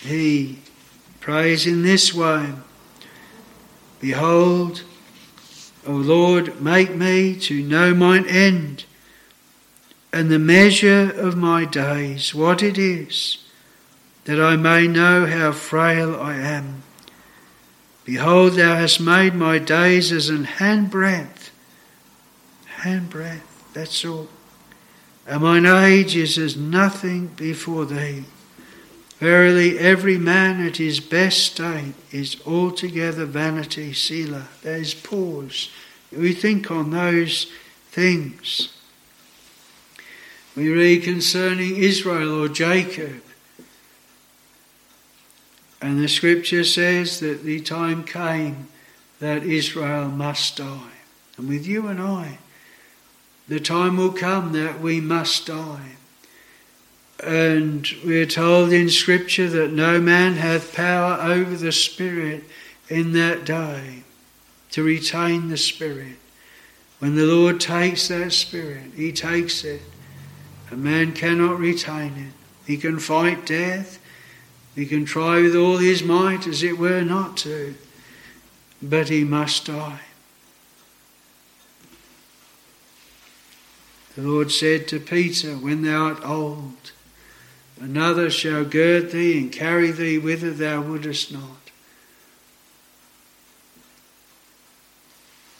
he 0.00 0.58
prays 1.20 1.66
in 1.66 1.82
this 1.82 2.14
way 2.14 2.52
Behold, 4.00 4.82
O 5.86 5.92
Lord, 5.92 6.60
make 6.60 6.94
me 6.94 7.36
to 7.40 7.62
know 7.62 7.94
mine 7.94 8.26
end 8.28 8.84
and 10.12 10.30
the 10.30 10.38
measure 10.38 11.12
of 11.16 11.36
my 11.36 11.64
days, 11.64 12.34
what 12.34 12.62
it 12.62 12.78
is 12.78 13.38
that 14.24 14.40
I 14.40 14.56
may 14.56 14.88
know 14.88 15.26
how 15.26 15.52
frail 15.52 16.16
I 16.20 16.34
am. 16.34 16.82
Behold, 18.04 18.54
thou 18.54 18.76
hast 18.76 19.00
made 19.00 19.34
my 19.34 19.58
days 19.58 20.10
as 20.12 20.28
an 20.28 20.44
handbreadth. 20.44 21.50
Handbreadth, 22.80 23.72
that's 23.72 24.04
all. 24.04 24.28
And 25.26 25.42
mine 25.42 25.66
age 25.66 26.16
is 26.16 26.38
as 26.38 26.56
nothing 26.56 27.28
before 27.28 27.84
thee. 27.84 28.24
Verily, 29.18 29.78
every 29.78 30.18
man 30.18 30.64
at 30.64 30.76
his 30.76 31.00
best 31.00 31.52
state 31.52 31.94
is 32.12 32.36
altogether 32.46 33.24
vanity, 33.24 33.92
Selah. 33.92 34.48
There 34.62 34.76
is 34.76 34.94
pause. 34.94 35.70
We 36.12 36.32
think 36.32 36.70
on 36.70 36.90
those 36.90 37.50
things. 37.90 38.72
We 40.54 40.68
read 40.68 41.02
concerning 41.02 41.76
Israel 41.76 42.42
or 42.42 42.48
Jacob 42.48 43.22
and 45.80 46.02
the 46.02 46.08
scripture 46.08 46.64
says 46.64 47.20
that 47.20 47.42
the 47.42 47.60
time 47.60 48.02
came 48.04 48.68
that 49.20 49.42
Israel 49.42 50.08
must 50.08 50.56
die. 50.56 50.90
And 51.36 51.48
with 51.48 51.66
you 51.66 51.86
and 51.88 52.00
I, 52.00 52.38
the 53.48 53.60
time 53.60 53.96
will 53.96 54.12
come 54.12 54.52
that 54.52 54.80
we 54.80 55.00
must 55.00 55.46
die. 55.46 55.92
And 57.22 57.86
we 58.04 58.20
are 58.20 58.26
told 58.26 58.72
in 58.72 58.90
Scripture 58.90 59.48
that 59.48 59.72
no 59.72 60.00
man 60.00 60.34
hath 60.34 60.74
power 60.74 61.18
over 61.20 61.56
the 61.56 61.72
Spirit 61.72 62.44
in 62.88 63.12
that 63.12 63.44
day 63.44 64.02
to 64.72 64.82
retain 64.82 65.48
the 65.48 65.56
Spirit. 65.56 66.16
When 66.98 67.14
the 67.14 67.26
Lord 67.26 67.60
takes 67.60 68.08
that 68.08 68.32
Spirit, 68.32 68.92
He 68.94 69.12
takes 69.12 69.64
it. 69.64 69.82
A 70.70 70.76
man 70.76 71.12
cannot 71.12 71.58
retain 71.58 72.14
it. 72.16 72.32
He 72.66 72.76
can 72.76 72.98
fight 72.98 73.46
death, 73.46 74.00
he 74.76 74.84
can 74.84 75.06
try 75.06 75.40
with 75.40 75.56
all 75.56 75.78
his 75.78 76.02
might, 76.02 76.46
as 76.46 76.62
it 76.62 76.78
were, 76.78 77.02
not 77.02 77.38
to, 77.38 77.74
but 78.82 79.08
he 79.08 79.24
must 79.24 79.66
die. 79.66 80.00
The 84.16 84.22
Lord 84.22 84.50
said 84.50 84.88
to 84.88 84.98
Peter, 84.98 85.52
When 85.52 85.82
thou 85.82 86.06
art 86.06 86.24
old, 86.24 86.92
another 87.78 88.30
shall 88.30 88.64
gird 88.64 89.10
thee 89.10 89.38
and 89.38 89.52
carry 89.52 89.90
thee 89.90 90.16
whither 90.16 90.52
thou 90.52 90.80
wouldest 90.80 91.30
not. 91.30 91.42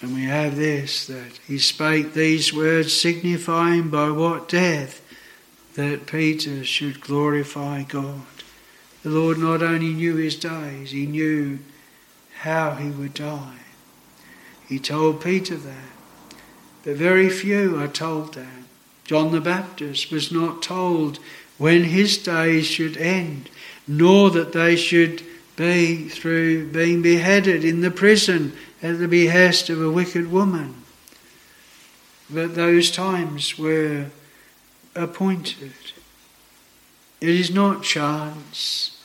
And 0.00 0.14
we 0.14 0.24
have 0.24 0.56
this 0.56 1.06
that 1.06 1.38
he 1.46 1.58
spake 1.58 2.14
these 2.14 2.52
words, 2.52 2.98
signifying 2.98 3.90
by 3.90 4.10
what 4.10 4.48
death 4.48 5.02
that 5.74 6.06
Peter 6.06 6.64
should 6.64 7.02
glorify 7.02 7.82
God. 7.82 8.22
The 9.02 9.10
Lord 9.10 9.36
not 9.38 9.62
only 9.62 9.92
knew 9.92 10.16
his 10.16 10.36
days, 10.36 10.92
he 10.92 11.06
knew 11.06 11.58
how 12.38 12.74
he 12.76 12.88
would 12.88 13.12
die. 13.12 13.58
He 14.66 14.78
told 14.78 15.22
Peter 15.22 15.56
that. 15.56 15.95
But 16.86 16.96
very 16.96 17.28
few 17.28 17.78
are 17.78 17.88
told 17.88 18.32
that. 18.34 18.46
John 19.04 19.32
the 19.32 19.40
Baptist 19.42 20.10
was 20.10 20.32
not 20.32 20.62
told 20.62 21.18
when 21.58 21.84
his 21.84 22.16
days 22.16 22.66
should 22.66 22.96
end, 22.96 23.50
nor 23.86 24.30
that 24.30 24.54
they 24.54 24.76
should 24.76 25.22
be 25.56 26.08
through 26.08 26.68
being 26.70 27.02
beheaded 27.02 27.62
in 27.62 27.82
the 27.82 27.90
prison 27.90 28.54
at 28.82 28.98
the 28.98 29.08
behest 29.08 29.68
of 29.68 29.82
a 29.82 29.90
wicked 29.90 30.32
woman. 30.32 30.76
But 32.30 32.54
those 32.54 32.90
times 32.90 33.58
were 33.58 34.06
appointed. 34.94 35.74
It 37.20 37.28
is 37.28 37.50
not 37.50 37.82
chance 37.82 38.96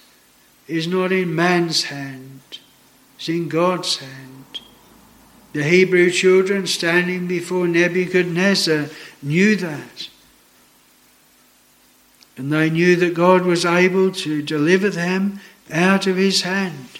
it 0.71 0.77
is 0.77 0.87
not 0.87 1.11
in 1.11 1.35
man's 1.35 1.83
hand, 1.83 2.59
it's 3.17 3.27
in 3.27 3.49
God's 3.49 3.97
hand. 3.97 4.40
The 5.53 5.63
Hebrew 5.63 6.09
children 6.11 6.65
standing 6.67 7.27
before 7.27 7.67
Nebuchadnezzar 7.67 8.87
knew 9.21 9.55
that. 9.57 10.09
And 12.37 12.51
they 12.51 12.69
knew 12.69 12.95
that 12.95 13.13
God 13.13 13.45
was 13.45 13.65
able 13.65 14.11
to 14.11 14.41
deliver 14.41 14.89
them 14.89 15.39
out 15.71 16.07
of 16.07 16.15
his 16.15 16.43
hand. 16.43 16.99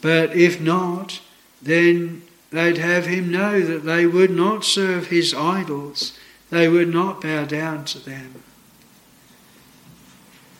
But 0.00 0.34
if 0.34 0.60
not, 0.60 1.20
then 1.60 2.22
they'd 2.50 2.78
have 2.78 3.06
him 3.06 3.30
know 3.30 3.60
that 3.60 3.84
they 3.84 4.06
would 4.06 4.30
not 4.30 4.64
serve 4.64 5.06
his 5.08 5.34
idols, 5.34 6.18
they 6.50 6.68
would 6.68 6.88
not 6.88 7.20
bow 7.20 7.44
down 7.44 7.84
to 7.86 7.98
them. 7.98 8.42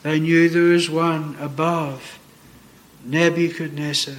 They 0.03 0.19
knew 0.19 0.49
there 0.49 0.73
was 0.73 0.89
one 0.89 1.35
above 1.39 2.19
Nebuchadnezzar, 3.05 4.15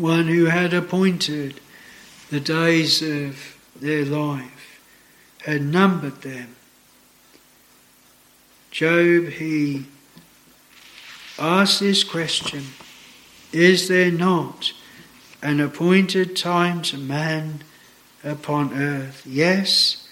one 0.00 0.28
who 0.28 0.46
had 0.46 0.72
appointed 0.72 1.60
the 2.30 2.40
days 2.40 3.02
of 3.02 3.56
their 3.80 4.04
life, 4.04 4.80
had 5.44 5.62
numbered 5.62 6.22
them, 6.22 6.56
Job, 8.70 9.30
he 9.30 9.86
asked 11.38 11.80
this 11.80 12.04
question 12.04 12.64
Is 13.52 13.88
there 13.88 14.12
not 14.12 14.72
an 15.42 15.60
appointed 15.60 16.36
time 16.36 16.82
to 16.82 16.96
man 16.96 17.64
upon 18.22 18.72
earth? 18.74 19.26
Yes, 19.26 20.08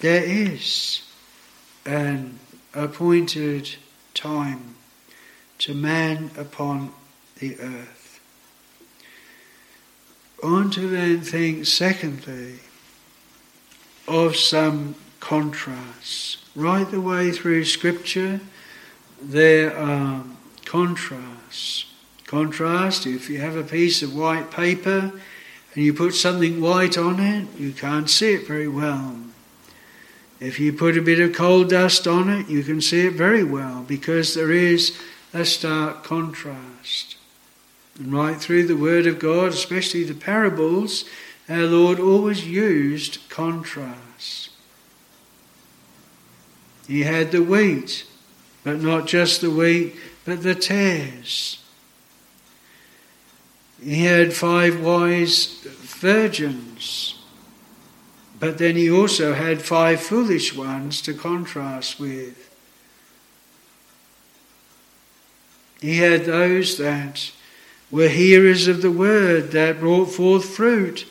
there 0.00 0.22
is 0.22 1.02
an 1.86 2.38
appointed 2.74 3.76
time 4.12 4.76
to 5.58 5.74
man 5.74 6.30
upon 6.36 6.92
the 7.38 7.58
earth. 7.58 7.97
Want 10.42 10.72
to 10.74 10.88
then 10.88 11.20
think, 11.20 11.66
secondly, 11.66 12.60
of 14.06 14.36
some 14.36 14.94
contrasts. 15.20 16.38
Right 16.54 16.88
the 16.90 17.00
way 17.00 17.32
through 17.32 17.64
Scripture, 17.64 18.40
there 19.20 19.76
are 19.76 20.24
contrasts. 20.64 21.86
Contrast, 22.26 23.06
if 23.06 23.28
you 23.28 23.40
have 23.40 23.56
a 23.56 23.64
piece 23.64 24.02
of 24.02 24.14
white 24.14 24.50
paper 24.50 25.12
and 25.74 25.84
you 25.84 25.92
put 25.92 26.14
something 26.14 26.60
white 26.60 26.96
on 26.96 27.18
it, 27.20 27.48
you 27.58 27.72
can't 27.72 28.08
see 28.08 28.34
it 28.34 28.46
very 28.46 28.68
well. 28.68 29.16
If 30.40 30.60
you 30.60 30.72
put 30.72 30.96
a 30.96 31.02
bit 31.02 31.18
of 31.18 31.34
coal 31.34 31.64
dust 31.64 32.06
on 32.06 32.28
it, 32.30 32.48
you 32.48 32.62
can 32.62 32.80
see 32.80 33.06
it 33.06 33.14
very 33.14 33.42
well 33.42 33.82
because 33.82 34.34
there 34.34 34.52
is 34.52 34.96
a 35.34 35.44
stark 35.44 36.04
contrast. 36.04 37.17
And 37.98 38.12
right 38.12 38.36
through 38.36 38.66
the 38.66 38.76
Word 38.76 39.06
of 39.06 39.18
God, 39.18 39.48
especially 39.52 40.04
the 40.04 40.14
parables, 40.14 41.04
our 41.48 41.64
Lord 41.64 41.98
always 41.98 42.46
used 42.46 43.18
contrast. 43.28 44.50
He 46.86 47.02
had 47.02 47.32
the 47.32 47.42
wheat, 47.42 48.06
but 48.64 48.80
not 48.80 49.06
just 49.06 49.40
the 49.40 49.50
wheat, 49.50 49.96
but 50.24 50.42
the 50.42 50.54
tares. 50.54 51.62
He 53.82 54.04
had 54.04 54.32
five 54.32 54.80
wise 54.80 55.46
virgins, 55.64 57.18
but 58.40 58.58
then 58.58 58.76
he 58.76 58.90
also 58.90 59.34
had 59.34 59.62
five 59.62 60.00
foolish 60.00 60.54
ones 60.54 61.02
to 61.02 61.14
contrast 61.14 61.98
with. 61.98 62.44
He 65.80 65.98
had 65.98 66.24
those 66.24 66.76
that 66.78 67.30
were 67.90 68.08
hearers 68.08 68.68
of 68.68 68.82
the 68.82 68.90
word 68.90 69.52
that 69.52 69.80
brought 69.80 70.06
forth 70.06 70.44
fruit. 70.44 71.06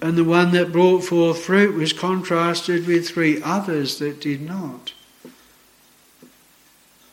And 0.00 0.16
the 0.16 0.24
one 0.24 0.52
that 0.52 0.72
brought 0.72 1.04
forth 1.04 1.44
fruit 1.44 1.74
was 1.74 1.92
contrasted 1.92 2.86
with 2.86 3.08
three 3.08 3.40
others 3.42 3.98
that 3.98 4.20
did 4.20 4.40
not. 4.40 4.92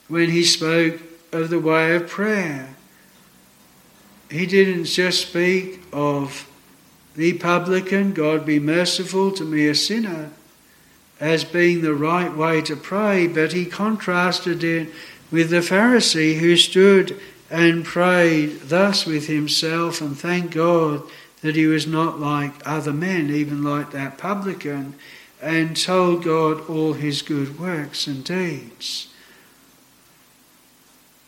When 0.07 0.31
he 0.31 0.43
spoke 0.43 0.99
of 1.31 1.49
the 1.49 1.59
way 1.59 1.95
of 1.95 2.07
prayer, 2.07 2.75
he 4.31 4.45
didn't 4.45 4.85
just 4.85 5.27
speak 5.27 5.81
of 5.91 6.49
the 7.15 7.33
publican, 7.33 8.13
God 8.13 8.45
be 8.45 8.59
merciful 8.59 9.31
to 9.33 9.43
me, 9.43 9.67
a 9.67 9.75
sinner, 9.75 10.31
as 11.19 11.43
being 11.43 11.81
the 11.81 11.93
right 11.93 12.33
way 12.33 12.61
to 12.61 12.75
pray, 12.75 13.27
but 13.27 13.53
he 13.53 13.65
contrasted 13.65 14.63
it 14.63 14.89
with 15.31 15.49
the 15.49 15.57
Pharisee 15.57 16.39
who 16.39 16.55
stood 16.55 17.19
and 17.49 17.83
prayed 17.83 18.61
thus 18.63 19.05
with 19.05 19.27
himself 19.27 20.01
and 20.01 20.17
thanked 20.17 20.53
God 20.53 21.01
that 21.41 21.55
he 21.55 21.65
was 21.65 21.87
not 21.87 22.19
like 22.19 22.53
other 22.65 22.93
men, 22.93 23.29
even 23.29 23.63
like 23.63 23.91
that 23.91 24.17
publican, 24.17 24.95
and 25.41 25.75
told 25.75 26.23
God 26.23 26.67
all 26.69 26.93
his 26.93 27.21
good 27.21 27.59
works 27.59 28.07
and 28.07 28.23
deeds. 28.23 29.07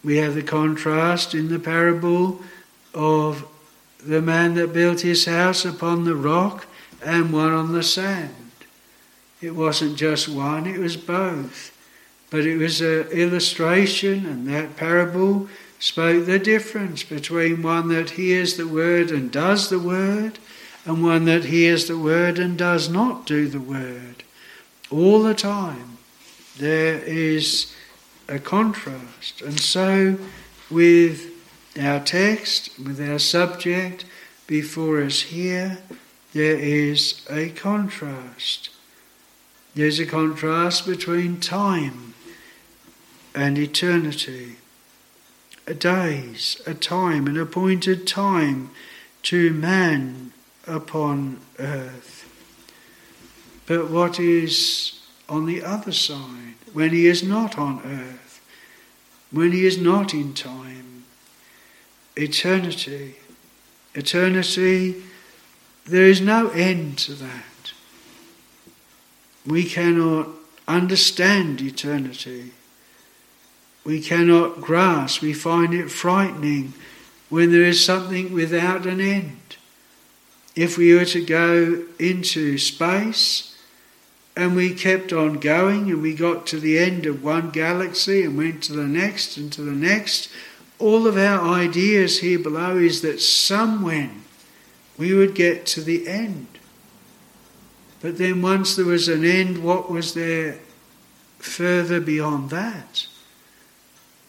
We 0.03 0.17
have 0.17 0.35
the 0.35 0.43
contrast 0.43 1.33
in 1.33 1.49
the 1.49 1.59
parable 1.59 2.41
of 2.93 3.47
the 4.03 4.21
man 4.21 4.55
that 4.55 4.73
built 4.73 5.01
his 5.01 5.25
house 5.25 5.63
upon 5.63 6.03
the 6.03 6.15
rock 6.15 6.65
and 7.03 7.31
one 7.31 7.51
on 7.51 7.71
the 7.71 7.83
sand. 7.83 8.35
It 9.41 9.55
wasn't 9.55 9.97
just 9.97 10.27
one, 10.27 10.67
it 10.67 10.79
was 10.79 10.97
both. 10.97 11.77
But 12.29 12.45
it 12.45 12.57
was 12.57 12.81
an 12.81 13.07
illustration, 13.07 14.25
and 14.25 14.47
that 14.47 14.77
parable 14.77 15.49
spoke 15.81 16.27
the 16.27 16.39
difference 16.39 17.03
between 17.03 17.63
one 17.63 17.89
that 17.89 18.11
hears 18.11 18.55
the 18.55 18.67
word 18.67 19.09
and 19.09 19.31
does 19.31 19.69
the 19.69 19.79
word, 19.79 20.37
and 20.85 21.03
one 21.03 21.25
that 21.25 21.45
hears 21.45 21.87
the 21.87 21.97
word 21.97 22.37
and 22.39 22.57
does 22.57 22.87
not 22.87 23.25
do 23.25 23.47
the 23.47 23.59
word. 23.59 24.23
All 24.91 25.23
the 25.23 25.33
time 25.33 25.97
there 26.57 26.99
is 26.99 27.73
a 28.29 28.37
contrast. 28.37 29.41
And 29.41 29.59
so, 29.59 30.17
with 30.69 31.31
our 31.79 31.99
text, 31.99 32.77
with 32.79 33.01
our 33.01 33.19
subject 33.19 34.05
before 34.45 35.01
us 35.01 35.21
here, 35.21 35.79
there 36.33 36.57
is 36.57 37.25
a 37.29 37.49
contrast. 37.49 38.69
There's 39.73 39.99
a 39.99 40.05
contrast 40.05 40.85
between 40.85 41.39
time 41.39 42.13
and 43.33 43.57
eternity. 43.57 44.57
Days, 45.79 46.61
a 46.67 46.73
time, 46.73 47.27
an 47.27 47.37
appointed 47.37 48.05
time 48.05 48.71
to 49.23 49.51
man 49.51 50.33
upon 50.67 51.39
earth. 51.59 52.29
But 53.65 53.89
what 53.89 54.19
is 54.19 54.99
on 55.29 55.45
the 55.45 55.63
other 55.63 55.91
side, 55.91 56.55
when 56.73 56.91
he 56.91 57.07
is 57.07 57.23
not 57.23 57.57
on 57.57 57.81
earth, 57.85 58.41
when 59.31 59.51
he 59.51 59.65
is 59.65 59.79
not 59.79 60.13
in 60.13 60.33
time? 60.33 61.05
Eternity. 62.15 63.15
Eternity, 63.95 65.03
there 65.85 66.05
is 66.05 66.21
no 66.21 66.49
end 66.49 66.97
to 66.99 67.13
that. 67.13 67.73
We 69.45 69.63
cannot 69.63 70.27
understand 70.67 71.61
eternity 71.61 72.51
we 73.83 74.01
cannot 74.01 74.61
grasp. 74.61 75.21
We 75.21 75.33
find 75.33 75.73
it 75.73 75.89
frightening 75.89 76.73
when 77.29 77.51
there 77.51 77.63
is 77.63 77.83
something 77.83 78.33
without 78.33 78.85
an 78.85 79.01
end. 79.01 79.37
If 80.55 80.77
we 80.77 80.93
were 80.93 81.05
to 81.05 81.23
go 81.23 81.85
into 81.97 82.57
space 82.57 83.57
and 84.35 84.55
we 84.55 84.73
kept 84.73 85.13
on 85.13 85.39
going 85.39 85.89
and 85.89 86.01
we 86.01 86.13
got 86.13 86.45
to 86.47 86.59
the 86.59 86.77
end 86.77 87.05
of 87.05 87.23
one 87.23 87.49
galaxy 87.49 88.23
and 88.23 88.37
went 88.37 88.63
to 88.63 88.73
the 88.73 88.87
next 88.87 89.37
and 89.37 89.51
to 89.53 89.61
the 89.61 89.71
next, 89.71 90.29
all 90.77 91.07
of 91.07 91.17
our 91.17 91.47
ideas 91.47 92.19
here 92.19 92.39
below 92.39 92.77
is 92.77 93.01
that 93.01 93.21
somewhere 93.21 94.11
we 94.97 95.13
would 95.13 95.35
get 95.35 95.65
to 95.67 95.81
the 95.81 96.07
end. 96.07 96.47
But 98.01 98.17
then 98.17 98.41
once 98.41 98.75
there 98.75 98.85
was 98.85 99.07
an 99.07 99.23
end, 99.23 99.63
what 99.63 99.89
was 99.89 100.13
there 100.13 100.59
further 101.39 101.99
beyond 101.99 102.49
that? 102.49 103.07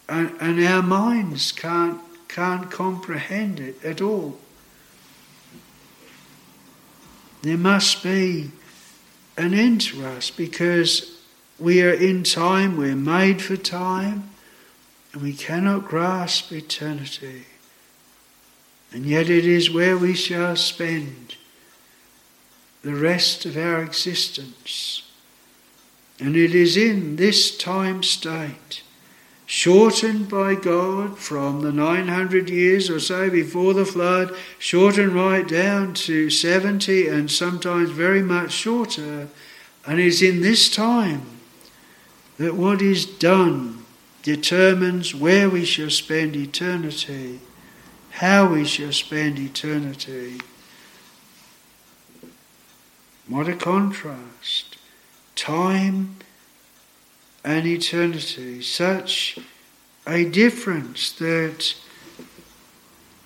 And, 0.09 0.35
and 0.39 0.63
our 0.63 0.81
minds 0.81 1.51
can't, 1.51 1.99
can't 2.27 2.69
comprehend 2.69 3.59
it 3.59 3.83
at 3.83 4.01
all. 4.01 4.37
There 7.41 7.57
must 7.57 8.03
be 8.03 8.51
an 9.37 9.53
end 9.53 9.81
to 9.81 10.05
us 10.05 10.29
because 10.29 11.19
we 11.59 11.81
are 11.81 11.93
in 11.93 12.23
time, 12.23 12.77
we're 12.77 12.95
made 12.95 13.41
for 13.41 13.57
time, 13.57 14.29
and 15.11 15.21
we 15.21 15.33
cannot 15.33 15.85
grasp 15.87 16.51
eternity. 16.51 17.45
And 18.91 19.05
yet 19.05 19.29
it 19.29 19.45
is 19.45 19.71
where 19.71 19.97
we 19.97 20.13
shall 20.13 20.55
spend 20.55 21.35
the 22.83 22.93
rest 22.93 23.45
of 23.45 23.57
our 23.57 23.81
existence. 23.81 25.03
And 26.19 26.35
it 26.35 26.53
is 26.53 26.77
in 26.77 27.15
this 27.15 27.57
time 27.57 28.03
state 28.03 28.82
shortened 29.53 30.27
by 30.27 30.55
God 30.55 31.15
from 31.15 31.61
the 31.61 31.71
900 31.71 32.49
years 32.49 32.89
or 32.89 32.99
so 32.99 33.29
before 33.29 33.75
the 33.75 33.85
flood, 33.85 34.35
shortened 34.57 35.13
right 35.13 35.47
down 35.47 35.93
to 35.93 36.27
70 36.31 37.07
and 37.07 37.29
sometimes 37.29 37.91
very 37.91 38.23
much 38.23 38.51
shorter. 38.51 39.27
And 39.85 39.99
it's 39.99 40.23
in 40.23 40.41
this 40.41 40.73
time 40.75 41.21
that 42.39 42.55
what 42.55 42.81
is 42.81 43.05
done 43.05 43.85
determines 44.23 45.13
where 45.13 45.47
we 45.47 45.65
shall 45.65 45.91
spend 45.91 46.35
eternity, 46.35 47.39
how 48.09 48.51
we 48.53 48.65
shall 48.65 48.91
spend 48.91 49.37
eternity. 49.37 50.41
What 53.27 53.47
a 53.47 53.55
contrast. 53.55 54.77
Time 55.35 56.15
and 57.43 57.65
eternity. 57.65 58.61
Such 58.61 59.37
a 60.07 60.25
difference 60.25 61.11
that 61.13 61.75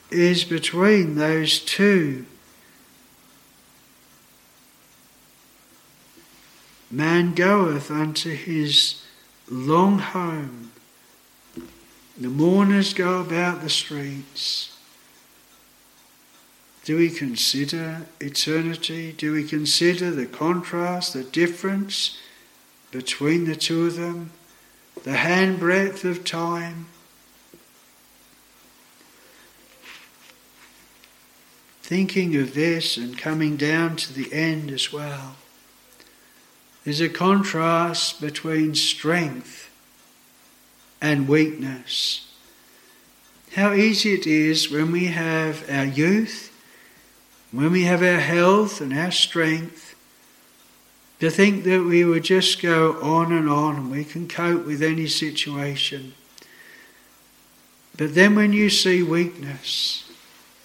is 0.10 0.44
between 0.44 1.16
those 1.16 1.60
two. 1.60 2.26
Man 6.90 7.36
goeth 7.36 7.92
unto 7.92 8.34
his 8.34 9.04
long 9.50 10.00
home. 10.00 10.72
The 12.20 12.30
mourners 12.30 12.94
go 12.94 13.20
about 13.20 13.62
the 13.62 13.70
streets. 13.70 14.74
Do 16.86 16.96
we 16.96 17.10
consider 17.10 18.08
eternity? 18.22 19.12
Do 19.12 19.34
we 19.34 19.44
consider 19.44 20.10
the 20.10 20.26
contrast, 20.26 21.14
the 21.14 21.24
difference 21.24 22.18
between 22.98 23.46
the 23.46 23.56
two 23.56 23.86
of 23.86 23.96
them? 23.96 24.32
The 25.04 25.12
handbreadth 25.12 26.04
of 26.04 26.26
time? 26.26 26.88
Thinking 31.84 32.36
of 32.38 32.56
this 32.56 32.98
and 32.98 33.16
coming 33.16 33.56
down 33.56 33.98
to 33.98 34.12
the 34.12 34.34
end 34.34 34.72
as 34.72 34.92
well. 34.92 35.36
There's 36.86 37.00
a 37.00 37.08
contrast 37.08 38.20
between 38.20 38.74
strength 38.74 39.70
and 41.00 41.28
weakness. 41.28 42.28
How 43.54 43.74
easy 43.74 44.16
it 44.16 44.26
is 44.26 44.72
when 44.72 44.92
we 44.92 45.06
have 45.06 45.70
our 45.70 45.86
youth, 45.86 46.52
when 47.52 47.72
we 47.72 47.84
have 47.84 48.02
our 48.02 48.20
health 48.20 48.82
and 48.82 48.92
our 48.92 49.12
strength, 49.12 49.87
to 51.20 51.30
think 51.30 51.64
that 51.64 51.84
we 51.84 52.04
would 52.04 52.24
just 52.24 52.62
go 52.62 53.02
on 53.02 53.32
and 53.32 53.50
on 53.50 53.76
and 53.76 53.92
we 53.92 54.04
can 54.04 54.28
cope 54.28 54.66
with 54.66 54.84
any 54.84 55.08
situation. 55.08 56.14
But 57.98 58.14
then 58.14 58.36
when 58.36 58.54
you 58.54 58.70
see 58.70 59.02
weakness, 59.02 60.10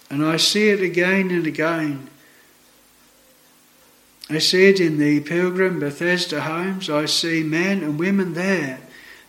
and 0.09 0.23
I 0.23 0.37
see 0.37 0.69
it 0.69 0.81
again 0.81 1.31
and 1.31 1.47
again, 1.47 2.09
I 4.29 4.37
see 4.37 4.69
it 4.69 4.79
in 4.79 4.99
the 4.99 5.19
Pilgrim 5.21 5.79
Bethesda 5.79 6.41
homes. 6.41 6.89
I 6.89 7.05
see 7.05 7.43
men 7.43 7.81
and 7.81 7.99
women 7.99 8.33
there 8.33 8.79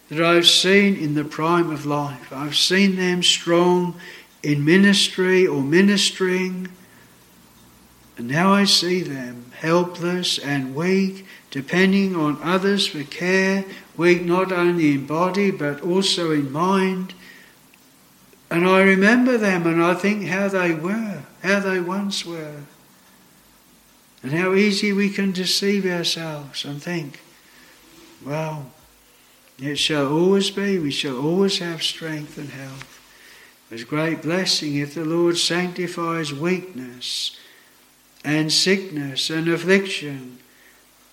that 0.09 0.21
I've 0.23 0.47
seen 0.47 0.97
in 0.97 1.15
the 1.15 1.25
prime 1.25 1.71
of 1.71 1.87
life. 1.87 2.33
I've 2.33 2.57
seen 2.57 2.97
them 2.97 3.23
strong 3.23 3.99
in 4.43 4.65
ministry 4.65 5.47
or 5.47 5.63
ministering. 5.63 6.69
And 8.17 8.29
now 8.29 8.53
I 8.53 8.65
see 8.65 9.03
them 9.03 9.53
helpless 9.59 10.39
and 10.39 10.75
weak, 10.75 11.27
depending 11.51 12.15
on 12.15 12.39
others 12.43 12.87
for 12.87 13.03
care, 13.03 13.65
weak 13.97 14.23
not 14.23 14.53
only 14.53 14.93
in 14.93 15.07
body 15.07 15.51
but 15.51 15.81
also 15.81 16.31
in 16.31 16.53
mind. 16.53 17.15
And 18.51 18.67
I 18.67 18.83
remember 18.83 19.37
them 19.37 19.67
and 19.67 19.83
I 19.83 19.95
think 19.95 20.27
how 20.27 20.49
they 20.49 20.73
were, 20.73 21.23
how 21.43 21.61
they 21.61 21.81
once 21.81 22.25
were 22.25 22.61
and 24.23 24.33
how 24.33 24.55
easy 24.55 24.93
we 24.93 25.11
can 25.11 25.33
deceive 25.33 25.85
ourselves 25.85 26.65
and 26.65 26.83
think, 26.83 27.21
well, 28.25 28.71
it 29.59 29.77
shall 29.77 30.11
always 30.11 30.51
be, 30.51 30.79
we 30.79 30.91
shall 30.91 31.19
always 31.19 31.59
have 31.59 31.83
strength 31.83 32.39
and 32.39 32.51
health. 32.51 33.01
There's 33.69 33.85
great 33.85 34.23
blessing 34.23 34.77
if 34.77 34.95
the 34.95 35.05
Lord 35.05 35.37
sanctifies 35.37 36.33
weakness 36.33 37.39
and 38.25 38.53
sickness 38.53 39.31
and 39.31 39.49
affliction, 39.49 40.39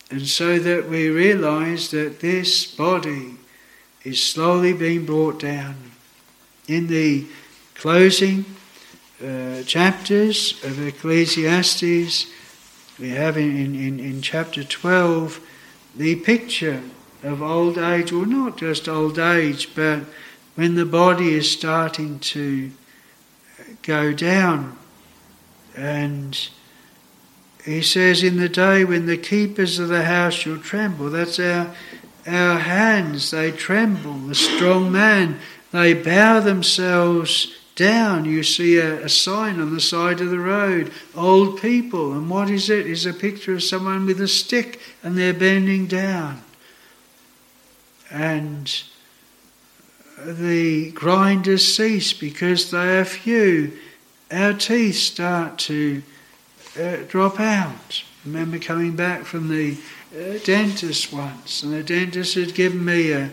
and 0.09 0.27
so 0.27 0.57
that 0.59 0.89
we 0.89 1.09
realize 1.09 1.91
that 1.91 2.19
this 2.21 2.65
body 2.65 3.35
is 4.03 4.23
slowly 4.23 4.73
being 4.73 5.05
brought 5.05 5.39
down. 5.39 5.75
In 6.67 6.87
the 6.87 7.25
closing 7.75 8.45
uh, 9.23 9.63
chapters 9.63 10.63
of 10.63 10.85
Ecclesiastes, 10.85 12.27
we 12.99 13.09
have 13.09 13.37
in, 13.37 13.75
in, 13.75 13.99
in 13.99 14.21
chapter 14.21 14.63
12 14.63 15.39
the 15.95 16.15
picture 16.17 16.81
of 17.23 17.41
old 17.41 17.77
age, 17.77 18.11
or 18.11 18.25
not 18.25 18.57
just 18.57 18.87
old 18.87 19.19
age, 19.19 19.75
but 19.75 20.03
when 20.55 20.75
the 20.75 20.85
body 20.85 21.33
is 21.33 21.51
starting 21.51 22.19
to 22.19 22.71
go 23.81 24.13
down. 24.13 24.77
And 25.75 26.37
he 27.65 27.81
says, 27.81 28.23
In 28.23 28.37
the 28.37 28.49
day 28.49 28.83
when 28.83 29.05
the 29.05 29.17
keepers 29.17 29.79
of 29.79 29.89
the 29.89 30.03
house 30.03 30.33
shall 30.33 30.57
tremble, 30.57 31.09
that's 31.09 31.39
our, 31.39 31.73
our 32.25 32.59
hands, 32.59 33.31
they 33.31 33.51
tremble. 33.51 34.13
The 34.13 34.35
strong 34.35 34.91
man, 34.91 35.39
they 35.71 35.93
bow 35.93 36.39
themselves 36.39 37.55
down, 37.75 38.25
you 38.25 38.43
see 38.43 38.77
a, 38.77 39.05
a, 39.05 39.09
sign 39.09 39.59
on 39.59 39.73
the 39.73 39.81
side 39.81 40.21
of 40.21 40.29
the 40.29 40.39
road, 40.39 40.91
old 41.15 41.61
people. 41.61 42.13
And 42.13 42.29
what 42.29 42.49
is 42.49 42.69
it? 42.69 42.85
Is 42.85 43.05
a 43.05 43.13
picture 43.13 43.53
of 43.53 43.63
someone 43.63 44.05
with 44.05 44.19
a 44.21 44.27
stick 44.27 44.79
and 45.01 45.17
they're 45.17 45.33
bending 45.33 45.87
down. 45.87 46.41
And 48.11 48.71
the 50.23 50.91
grinders 50.91 51.75
cease 51.75 52.13
because 52.13 52.71
they 52.71 52.99
are 52.99 53.05
few. 53.05 53.77
Our 54.29 54.53
teeth 54.53 54.97
start 54.97 55.57
to 55.59 56.03
uh, 56.79 56.97
drop 57.07 57.39
out. 57.39 58.03
I 58.23 58.27
remember 58.27 58.59
coming 58.59 58.95
back 58.95 59.23
from 59.23 59.49
the 59.49 59.77
uh, 60.15 60.37
dentist 60.43 61.11
once, 61.11 61.63
and 61.63 61.73
the 61.73 61.83
dentist 61.83 62.35
had 62.35 62.53
given 62.53 62.83
me 62.83 63.11
a 63.11 63.31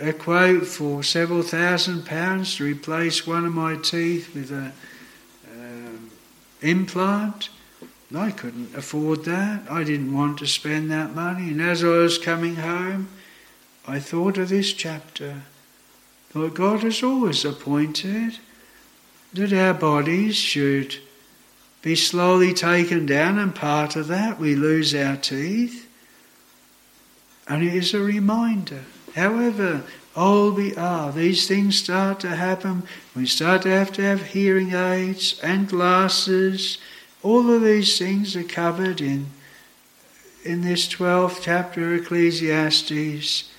a 0.00 0.12
quote 0.12 0.66
for 0.66 1.02
several 1.02 1.42
thousand 1.42 2.06
pounds 2.06 2.56
to 2.56 2.64
replace 2.64 3.26
one 3.26 3.44
of 3.44 3.52
my 3.52 3.76
teeth 3.76 4.34
with 4.34 4.50
an 4.50 4.72
um, 5.52 6.10
implant. 6.62 7.50
I 8.14 8.30
couldn't 8.30 8.74
afford 8.74 9.24
that. 9.26 9.70
I 9.70 9.84
didn't 9.84 10.12
want 10.12 10.38
to 10.38 10.46
spend 10.46 10.90
that 10.90 11.14
money. 11.14 11.50
And 11.50 11.60
as 11.60 11.84
I 11.84 11.88
was 11.88 12.18
coming 12.18 12.56
home, 12.56 13.08
I 13.86 14.00
thought 14.00 14.38
of 14.38 14.48
this 14.48 14.72
chapter. 14.72 15.42
Lord 16.34 16.54
God 16.54 16.80
has 16.80 17.02
always 17.02 17.44
appointed 17.44 18.38
that 19.32 19.52
our 19.52 19.74
bodies 19.74 20.36
should 20.36 20.96
be 21.82 21.94
slowly 21.96 22.52
taken 22.52 23.06
down, 23.06 23.38
and 23.38 23.54
part 23.54 23.96
of 23.96 24.08
that 24.08 24.38
we 24.38 24.54
lose 24.54 24.94
our 24.94 25.16
teeth. 25.16 25.88
And 27.48 27.62
it 27.62 27.74
is 27.74 27.94
a 27.94 28.00
reminder 28.00 28.84
However 29.14 29.82
old 30.14 30.56
we 30.56 30.74
are, 30.76 31.12
these 31.12 31.46
things 31.48 31.78
start 31.78 32.20
to 32.20 32.36
happen. 32.36 32.84
We 33.14 33.26
start 33.26 33.62
to 33.62 33.70
have 33.70 33.92
to 33.94 34.02
have 34.02 34.26
hearing 34.26 34.72
aids 34.72 35.40
and 35.42 35.68
glasses. 35.68 36.78
All 37.22 37.50
of 37.52 37.62
these 37.62 37.98
things 37.98 38.36
are 38.36 38.44
covered 38.44 39.00
in, 39.00 39.26
in 40.44 40.62
this 40.62 40.88
12th 40.88 41.40
chapter 41.42 41.94
of 41.94 42.02
Ecclesiastes. 42.02 43.50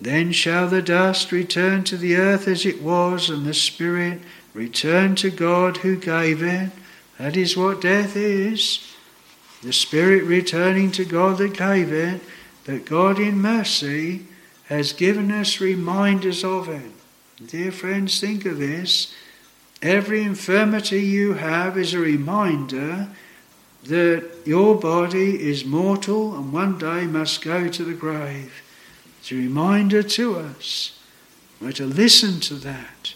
Then 0.00 0.32
shall 0.32 0.68
the 0.68 0.82
dust 0.82 1.32
return 1.32 1.84
to 1.84 1.96
the 1.96 2.16
earth 2.16 2.48
as 2.48 2.64
it 2.66 2.82
was, 2.82 3.28
and 3.28 3.46
the 3.46 3.54
spirit 3.54 4.20
return 4.52 5.14
to 5.16 5.30
God 5.30 5.78
who 5.78 5.96
gave 5.96 6.42
it. 6.42 6.70
That 7.18 7.36
is 7.36 7.56
what 7.56 7.80
death 7.80 8.16
is. 8.16 8.94
The 9.62 9.72
spirit 9.72 10.24
returning 10.24 10.90
to 10.92 11.04
God 11.04 11.38
that 11.38 11.56
gave 11.56 11.92
it, 11.92 12.20
but 12.66 12.84
God 12.84 13.18
in 13.18 13.38
mercy 13.40 14.26
has 14.66 14.92
given 14.92 15.30
us 15.30 15.60
reminders 15.60 16.44
of 16.44 16.68
it. 16.68 16.90
Dear 17.46 17.72
friends, 17.72 18.20
think 18.20 18.44
of 18.44 18.58
this. 18.58 19.14
Every 19.82 20.22
infirmity 20.22 21.02
you 21.02 21.34
have 21.34 21.76
is 21.76 21.92
a 21.92 21.98
reminder 21.98 23.08
that 23.84 24.30
your 24.46 24.74
body 24.74 25.48
is 25.48 25.64
mortal 25.64 26.34
and 26.34 26.52
one 26.52 26.78
day 26.78 27.06
must 27.06 27.42
go 27.42 27.68
to 27.68 27.84
the 27.84 27.92
grave. 27.92 28.62
It's 29.20 29.32
a 29.32 29.36
reminder 29.36 30.02
to 30.02 30.38
us. 30.38 30.98
We're 31.60 31.72
to 31.72 31.86
listen 31.86 32.40
to 32.40 32.54
that. 32.54 33.14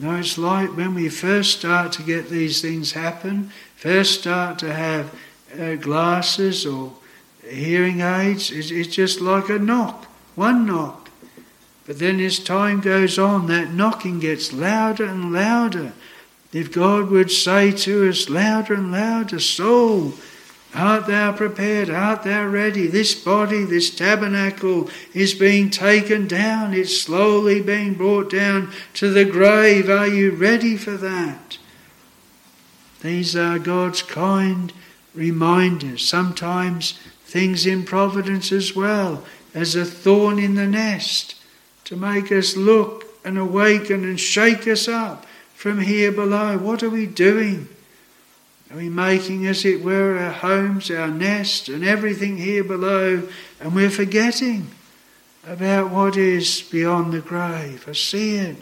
Know, 0.00 0.16
it's 0.16 0.38
like 0.38 0.76
when 0.76 0.94
we 0.94 1.08
first 1.08 1.58
start 1.58 1.92
to 1.92 2.02
get 2.02 2.28
these 2.28 2.62
things 2.62 2.92
happen, 2.92 3.50
first 3.76 4.20
start 4.20 4.58
to 4.60 4.72
have 4.72 5.14
uh, 5.60 5.74
glasses 5.74 6.64
or 6.64 6.92
hearing 7.46 8.00
aids, 8.00 8.50
it's, 8.50 8.70
it's 8.70 8.94
just 8.94 9.20
like 9.20 9.48
a 9.48 9.58
knock 9.58 10.06
one 10.34 10.66
knock. 10.66 11.10
But 11.86 11.98
then 11.98 12.20
as 12.20 12.38
time 12.38 12.80
goes 12.80 13.18
on, 13.18 13.46
that 13.48 13.72
knocking 13.72 14.20
gets 14.20 14.52
louder 14.52 15.04
and 15.04 15.32
louder. 15.32 15.92
If 16.52 16.72
God 16.72 17.10
would 17.10 17.30
say 17.30 17.72
to 17.72 18.08
us 18.08 18.28
louder 18.28 18.74
and 18.74 18.92
louder, 18.92 19.40
Soul, 19.40 20.14
art 20.74 21.06
thou 21.06 21.32
prepared? 21.32 21.90
Art 21.90 22.22
thou 22.22 22.46
ready? 22.46 22.86
This 22.86 23.14
body, 23.14 23.64
this 23.64 23.94
tabernacle 23.94 24.88
is 25.12 25.34
being 25.34 25.70
taken 25.70 26.26
down. 26.26 26.72
It's 26.72 27.00
slowly 27.00 27.60
being 27.60 27.94
brought 27.94 28.30
down 28.30 28.72
to 28.94 29.10
the 29.10 29.24
grave. 29.24 29.90
Are 29.90 30.08
you 30.08 30.30
ready 30.30 30.76
for 30.76 30.92
that? 30.92 31.58
These 33.02 33.36
are 33.36 33.58
God's 33.58 34.02
kind 34.02 34.72
reminders. 35.14 36.06
Sometimes 36.06 36.98
things 37.24 37.66
in 37.66 37.84
providence 37.84 38.52
as 38.52 38.74
well 38.74 39.24
as 39.54 39.74
a 39.74 39.84
thorn 39.84 40.38
in 40.38 40.54
the 40.54 40.66
nest 40.66 41.34
to 41.84 41.96
make 41.96 42.30
us 42.32 42.56
look 42.56 43.04
and 43.24 43.38
awaken 43.38 44.04
and 44.04 44.18
shake 44.18 44.66
us 44.66 44.88
up 44.88 45.26
from 45.54 45.80
here 45.80 46.12
below. 46.12 46.58
What 46.58 46.82
are 46.82 46.90
we 46.90 47.06
doing? 47.06 47.68
Are 48.72 48.78
we 48.78 48.88
making, 48.88 49.46
as 49.46 49.66
it 49.66 49.84
were, 49.84 50.16
our 50.16 50.32
homes, 50.32 50.90
our 50.90 51.08
nest, 51.08 51.68
and 51.68 51.84
everything 51.84 52.38
here 52.38 52.64
below, 52.64 53.28
and 53.60 53.74
we're 53.74 53.90
forgetting 53.90 54.70
about 55.46 55.90
what 55.90 56.16
is 56.16 56.62
beyond 56.70 57.12
the 57.12 57.20
grave. 57.20 57.84
I 57.86 57.92
see 57.92 58.36
it 58.36 58.56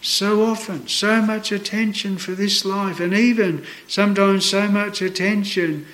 so 0.00 0.44
often, 0.44 0.88
so 0.88 1.20
much 1.20 1.52
attention 1.52 2.16
for 2.16 2.30
this 2.30 2.64
life, 2.64 3.00
and 3.00 3.12
even 3.12 3.66
sometimes 3.86 4.46
so 4.46 4.66
much 4.66 5.02
attention 5.02 5.86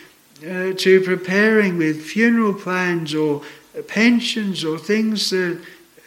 uh, 0.43 0.73
to 0.75 1.01
preparing 1.05 1.77
with 1.77 2.05
funeral 2.05 2.55
plans 2.55 3.17
or 3.17 3.43
pensions 3.89 4.65
or 4.65 4.79
things 4.79 5.31
that 5.31 5.61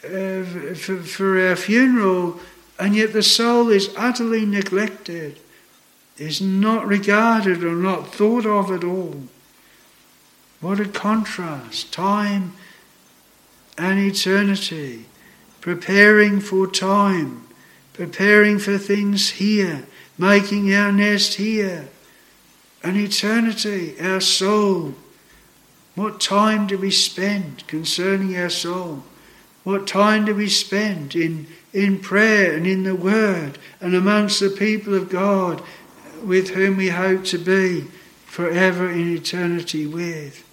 uh, 0.04 0.74
for, 0.76 0.96
for 1.02 1.46
our 1.46 1.56
funeral, 1.56 2.40
and 2.78 2.96
yet 2.96 3.12
the 3.12 3.22
soul 3.22 3.68
is 3.68 3.92
utterly 3.98 4.46
neglected, 4.46 5.38
is 6.20 6.38
not 6.38 6.86
regarded 6.86 7.64
or 7.64 7.74
not 7.74 8.14
thought 8.14 8.44
of 8.44 8.70
at 8.70 8.84
all. 8.84 9.22
What 10.60 10.78
a 10.78 10.84
contrast! 10.84 11.92
Time 11.94 12.52
and 13.78 13.98
eternity, 13.98 15.06
preparing 15.62 16.40
for 16.40 16.66
time, 16.66 17.46
preparing 17.94 18.58
for 18.58 18.76
things 18.76 19.30
here, 19.30 19.86
making 20.18 20.72
our 20.74 20.92
nest 20.92 21.34
here, 21.34 21.88
and 22.82 22.98
eternity, 22.98 23.98
our 23.98 24.20
soul. 24.20 24.94
What 25.94 26.20
time 26.20 26.66
do 26.66 26.76
we 26.76 26.90
spend 26.90 27.66
concerning 27.66 28.36
our 28.36 28.50
soul? 28.50 29.04
What 29.64 29.86
time 29.86 30.26
do 30.26 30.34
we 30.34 30.48
spend 30.48 31.14
in, 31.14 31.46
in 31.72 31.98
prayer 31.98 32.54
and 32.54 32.66
in 32.66 32.82
the 32.82 32.94
Word 32.94 33.58
and 33.80 33.94
amongst 33.94 34.40
the 34.40 34.50
people 34.50 34.94
of 34.94 35.08
God 35.08 35.62
with 36.22 36.50
whom 36.50 36.76
we 36.76 36.88
hope 36.88 37.24
to 37.26 37.38
be 37.38 37.86
forever 38.26 38.90
in 38.90 39.14
eternity 39.14 39.86
with? 39.86 40.46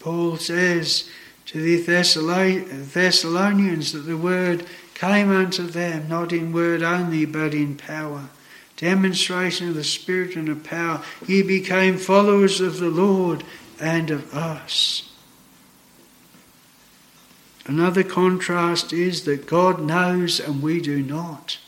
Paul 0.00 0.36
says 0.36 1.08
to 1.46 1.60
the 1.60 1.82
Thessalonians 1.82 3.92
that 3.92 4.00
the 4.00 4.16
Word 4.16 4.66
came 4.94 5.30
unto 5.30 5.64
them 5.64 6.08
not 6.08 6.32
in 6.32 6.52
word 6.52 6.82
only 6.82 7.24
but 7.24 7.54
in 7.54 7.76
power. 7.76 8.28
Demonstration 8.76 9.68
of 9.68 9.74
the 9.74 9.84
Spirit 9.84 10.36
and 10.36 10.48
of 10.48 10.64
power. 10.64 11.02
Ye 11.26 11.42
became 11.42 11.98
followers 11.98 12.60
of 12.60 12.78
the 12.78 12.90
Lord 12.90 13.44
and 13.80 14.10
of 14.10 14.32
us. 14.32 15.08
Another 17.66 18.02
contrast 18.02 18.92
is 18.92 19.24
that 19.24 19.46
God 19.46 19.80
knows 19.80 20.40
and 20.40 20.62
we 20.62 20.80
do 20.80 21.02
not. 21.02 21.58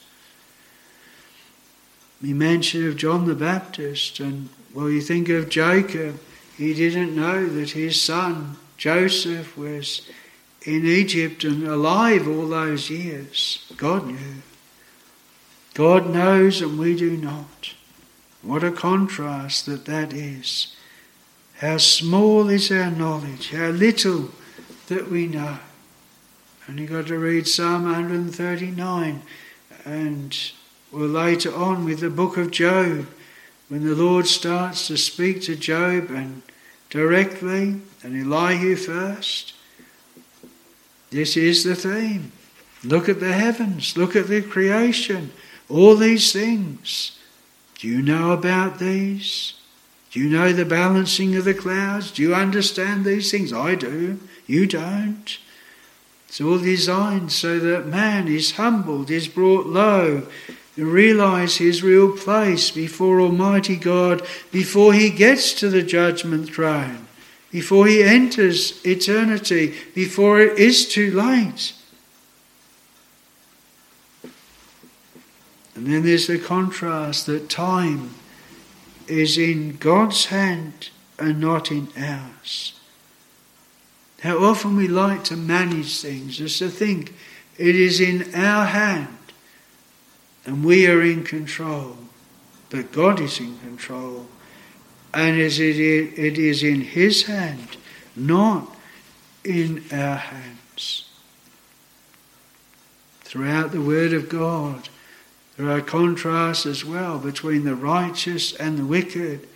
We 2.25 2.33
mention 2.33 2.89
of 2.89 2.97
John 2.97 3.27
the 3.27 3.35
Baptist, 3.35 4.19
and 4.19 4.49
well, 4.73 4.89
you 4.89 5.03
think 5.03 5.29
of 5.29 5.51
Jacob, 5.51 6.19
he 6.57 6.73
didn't 6.73 7.15
know 7.15 7.47
that 7.47 7.73
his 7.73 8.01
son 8.01 8.57
Joseph 8.79 9.59
was 9.59 10.09
in 10.63 10.87
Egypt 10.87 11.45
and 11.45 11.69
alive 11.69 12.27
all 12.27 12.49
those 12.49 12.89
years. 12.89 13.71
God 13.77 14.07
knew. 14.07 14.37
God 15.75 16.09
knows 16.09 16.63
and 16.63 16.79
we 16.79 16.97
do 16.97 17.15
not. 17.19 17.75
What 18.41 18.65
a 18.65 18.73
contrast 18.73 19.67
that 19.67 19.85
that 19.85 20.15
is. 20.15 20.75
How 21.59 21.77
small 21.77 22.49
is 22.49 22.73
our 22.73 22.91
knowledge, 22.91 23.51
how 23.51 23.69
little 23.69 24.31
that 24.87 25.11
we 25.11 25.27
know. 25.27 25.59
And 26.67 26.79
you've 26.79 26.91
got 26.91 27.09
to 27.09 27.19
read 27.19 27.47
Psalm 27.47 27.85
139 27.85 29.23
and 29.85 30.53
well 30.95 31.07
later 31.07 31.55
on 31.55 31.85
with 31.85 32.01
the 32.01 32.11
book 32.11 32.37
of 32.37 32.51
Job 32.51 33.07
when 33.69 33.85
the 33.85 33.95
Lord 33.95 34.27
starts 34.27 34.87
to 34.89 34.97
speak 34.97 35.43
to 35.43 35.57
Job 35.57 36.11
and 36.11 36.43
directly 36.91 37.81
and 38.03 38.17
Elihu 38.17 38.77
first. 38.77 39.55
This 41.11 41.37
is 41.37 41.65
the 41.65 41.75
theme. 41.75 42.33
Look 42.83 43.09
at 43.09 43.21
the 43.21 43.33
heavens, 43.33 43.97
look 43.97 44.15
at 44.15 44.29
the 44.29 44.43
creation, 44.43 45.33
all 45.69 45.97
these 45.97 46.33
things. 46.33 47.19
Do 47.79 47.89
you 47.89 48.03
know 48.03 48.33
about 48.33 48.79
these? 48.79 49.55
Do 50.11 50.21
you 50.21 50.29
know 50.29 50.53
the 50.53 50.65
balancing 50.65 51.35
of 51.35 51.45
the 51.45 51.55
clouds? 51.55 52.13
Do 52.13 52.23
you 52.23 52.35
understand 52.35 53.05
these 53.05 53.31
things? 53.31 53.53
I 53.53 53.75
do. 53.75 54.21
You 54.47 54.67
don't. 54.67 55.39
It's 56.29 56.41
all 56.41 56.59
designed 56.59 57.33
so 57.33 57.59
that 57.59 57.87
man 57.87 58.29
is 58.29 58.53
humbled, 58.53 59.11
is 59.11 59.29
brought 59.29 59.67
low, 59.67 60.27
realize 60.77 61.57
his 61.57 61.83
real 61.83 62.17
place 62.17 62.71
before 62.71 63.21
Almighty 63.21 63.77
God 63.77 64.27
before 64.51 64.93
he 64.93 65.11
gets 65.11 65.53
to 65.55 65.69
the 65.69 65.83
judgment 65.83 66.53
throne, 66.53 67.07
before 67.51 67.87
he 67.87 68.03
enters 68.03 68.85
eternity, 68.85 69.75
before 69.95 70.41
it 70.41 70.59
is 70.59 70.89
too 70.89 71.13
late. 71.13 71.75
And 75.77 75.87
then 75.87 76.03
there's 76.03 76.27
the 76.27 76.39
contrast 76.39 77.27
that 77.27 77.49
time 77.49 78.15
is 79.07 79.37
in 79.39 79.77
God's 79.77 80.27
hand 80.27 80.91
and 81.19 81.41
not 81.41 81.71
in 81.71 81.89
ours. 81.97 82.79
How 84.23 84.39
often 84.39 84.77
we 84.77 84.89
like 84.89 85.25
to 85.25 85.37
manage 85.37 86.01
things, 86.01 86.39
just 86.39 86.59
to 86.61 86.71
think 86.71 87.15
it 87.59 87.77
is 87.77 88.01
in 88.01 88.35
our 88.35 88.65
hand 88.65 89.19
and 90.45 90.65
we 90.65 90.87
are 90.87 91.03
in 91.03 91.25
control, 91.25 91.97
but 92.71 92.93
God 92.93 93.21
is 93.21 93.41
in 93.41 93.59
control. 93.59 94.27
And 95.13 95.39
it 95.39 95.59
is 95.59 96.63
in 96.63 96.81
His 96.81 97.23
hand, 97.25 97.77
not 98.17 98.77
in 99.45 99.85
our 99.93 100.17
hands. 100.17 101.09
Throughout 103.21 103.73
the 103.73 103.81
Word 103.81 104.13
of 104.13 104.29
God, 104.29 104.89
there 105.57 105.71
are 105.71 105.81
contrasts 105.81 106.67
as 106.67 106.85
well 106.85 107.19
between 107.19 107.65
the 107.65 107.77
righteous 107.77 108.53
and 108.55 108.77
the 108.77 108.85
wicked, 108.85 109.47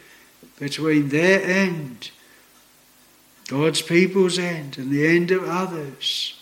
between 0.58 1.08
their 1.08 1.42
end 1.42 2.10
God's 3.48 3.80
people's 3.80 4.38
end 4.38 4.76
and 4.78 4.90
the 4.90 5.06
end 5.06 5.30
of 5.30 5.42
others. 5.42 6.37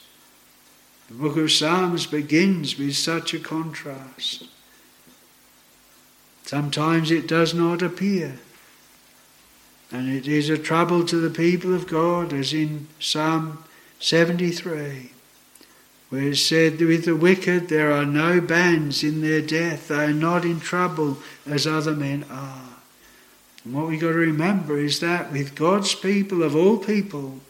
The 1.08 1.14
book 1.14 1.36
of 1.36 1.52
Psalms 1.52 2.06
begins 2.06 2.78
with 2.78 2.96
such 2.96 3.32
a 3.32 3.38
contrast. 3.38 4.44
Sometimes 6.44 7.10
it 7.10 7.28
does 7.28 7.54
not 7.54 7.82
appear. 7.82 8.38
And 9.92 10.12
it 10.12 10.26
is 10.26 10.48
a 10.48 10.58
trouble 10.58 11.04
to 11.06 11.16
the 11.16 11.30
people 11.30 11.74
of 11.74 11.86
God, 11.86 12.32
as 12.32 12.52
in 12.52 12.88
Psalm 12.98 13.62
73, 14.00 15.12
where 16.08 16.22
it 16.22 16.36
said, 16.36 16.80
With 16.80 17.04
the 17.04 17.14
wicked 17.14 17.68
there 17.68 17.92
are 17.92 18.04
no 18.04 18.40
bands 18.40 19.04
in 19.04 19.20
their 19.20 19.42
death, 19.42 19.88
they 19.88 20.06
are 20.06 20.12
not 20.12 20.44
in 20.44 20.58
trouble 20.58 21.18
as 21.46 21.66
other 21.66 21.94
men 21.94 22.24
are. 22.30 22.76
And 23.64 23.74
what 23.74 23.86
we've 23.86 24.00
got 24.00 24.12
to 24.12 24.14
remember 24.14 24.78
is 24.78 25.00
that 25.00 25.30
with 25.30 25.54
God's 25.54 25.94
people, 25.94 26.42
of 26.42 26.56
all 26.56 26.78
people, 26.78 27.40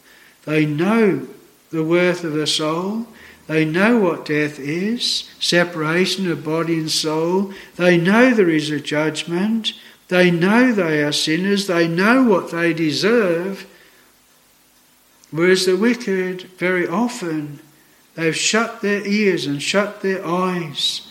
they 0.45 0.67
know 0.67 1.27
the 1.71 1.85
worth 1.85 2.25
of 2.25 2.33
the 2.33 2.47
soul. 2.47 3.07
They 3.47 3.65
know 3.65 3.99
what 3.99 4.25
death 4.25 4.59
is, 4.59 5.29
separation 5.39 6.31
of 6.31 6.45
body 6.45 6.79
and 6.79 6.91
soul. 6.91 7.53
They 7.77 7.97
know 7.97 8.35
there 8.35 8.51
is 8.51 8.71
a 8.71 8.81
judgment. 8.81 9.73
They 10.09 10.31
know 10.31 10.73
they 10.73 11.03
are 11.03 11.13
sinners. 11.13 11.67
They 11.67 11.87
know 11.87 12.25
what 12.25 12.51
they 12.51 12.73
deserve. 12.73 13.67
Whereas 15.31 15.67
the 15.67 15.77
wicked, 15.77 16.43
very 16.59 16.87
often, 16.87 17.61
they've 18.15 18.37
shut 18.37 18.81
their 18.81 19.07
ears 19.07 19.47
and 19.47 19.63
shut 19.63 20.01
their 20.03 20.27
eyes 20.27 21.07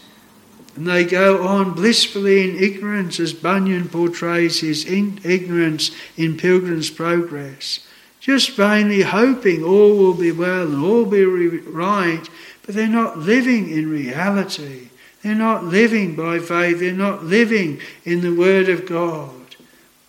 and 0.76 0.88
they 0.88 1.06
go 1.06 1.48
on 1.48 1.74
blissfully 1.74 2.50
in 2.50 2.62
ignorance, 2.62 3.20
as 3.20 3.34
Bunyan 3.34 3.88
portrays 3.88 4.60
his 4.60 4.86
ignorance 4.86 5.92
in 6.18 6.36
Pilgrim's 6.38 6.90
Progress, 6.90 7.80
just 8.26 8.56
vainly 8.56 9.04
hoping 9.04 9.64
all 9.64 9.96
will 9.96 10.16
be 10.16 10.32
well 10.32 10.64
and 10.64 10.84
all 10.84 11.06
be 11.06 11.24
right, 11.24 12.28
but 12.66 12.74
they're 12.74 12.88
not 12.88 13.20
living 13.20 13.70
in 13.70 13.88
reality. 13.88 14.90
They're 15.22 15.36
not 15.36 15.66
living 15.66 16.16
by 16.16 16.40
faith. 16.40 16.80
They're 16.80 16.92
not 16.92 17.24
living 17.24 17.80
in 18.04 18.22
the 18.22 18.34
Word 18.34 18.68
of 18.68 18.88
God. 18.88 19.30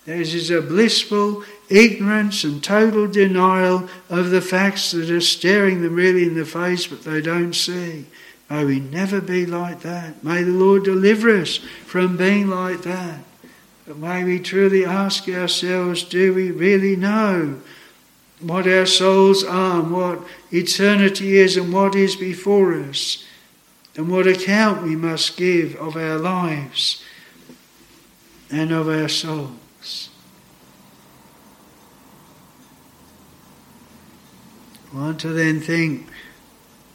Theirs 0.07 0.33
is 0.33 0.51
a 0.51 0.63
blissful 0.63 1.45
ignorance 1.69 2.43
and 2.43 2.65
total 2.65 3.07
denial 3.07 3.87
of 4.09 4.31
the 4.31 4.41
facts 4.41 4.93
that 4.93 5.11
are 5.11 5.21
staring 5.21 5.83
them 5.83 5.95
really 5.95 6.23
in 6.23 6.37
the 6.37 6.47
face, 6.47 6.87
but 6.87 7.05
they 7.05 7.21
don't 7.21 7.53
see. 7.53 8.07
May 8.49 8.65
we 8.65 8.81
never 8.81 9.21
be 9.21 9.45
like 9.45 9.83
that. 9.83 10.25
May 10.25 10.43
the 10.43 10.53
Lord 10.53 10.85
deliver 10.85 11.37
us 11.37 11.59
from 11.85 12.17
being 12.17 12.49
like 12.49 12.81
that. 12.81 13.21
But 13.87 13.99
may 13.99 14.25
we 14.25 14.41
truly 14.41 14.87
ask 14.87 15.29
ourselves 15.29 16.03
do 16.03 16.33
we 16.33 16.51
really 16.51 16.97
know 16.97 17.61
what 18.41 18.67
our 18.67 18.87
souls 18.87 19.43
are, 19.43 19.81
and 19.81 19.91
what 19.91 20.21
eternity 20.53 21.39
is, 21.39 21.57
and 21.57 21.73
what 21.73 21.95
is 21.95 22.17
before 22.17 22.75
us, 22.75 23.25
and 23.97 24.11
what 24.11 24.27
account 24.27 24.83
we 24.83 24.95
must 24.95 25.37
give 25.37 25.75
of 25.77 25.97
our 25.97 26.19
lives 26.19 27.03
and 28.51 28.73
of 28.73 28.89
our 28.89 29.09
souls? 29.09 30.11
Want 34.93 35.21
to 35.21 35.29
then 35.29 35.61
think 35.61 36.07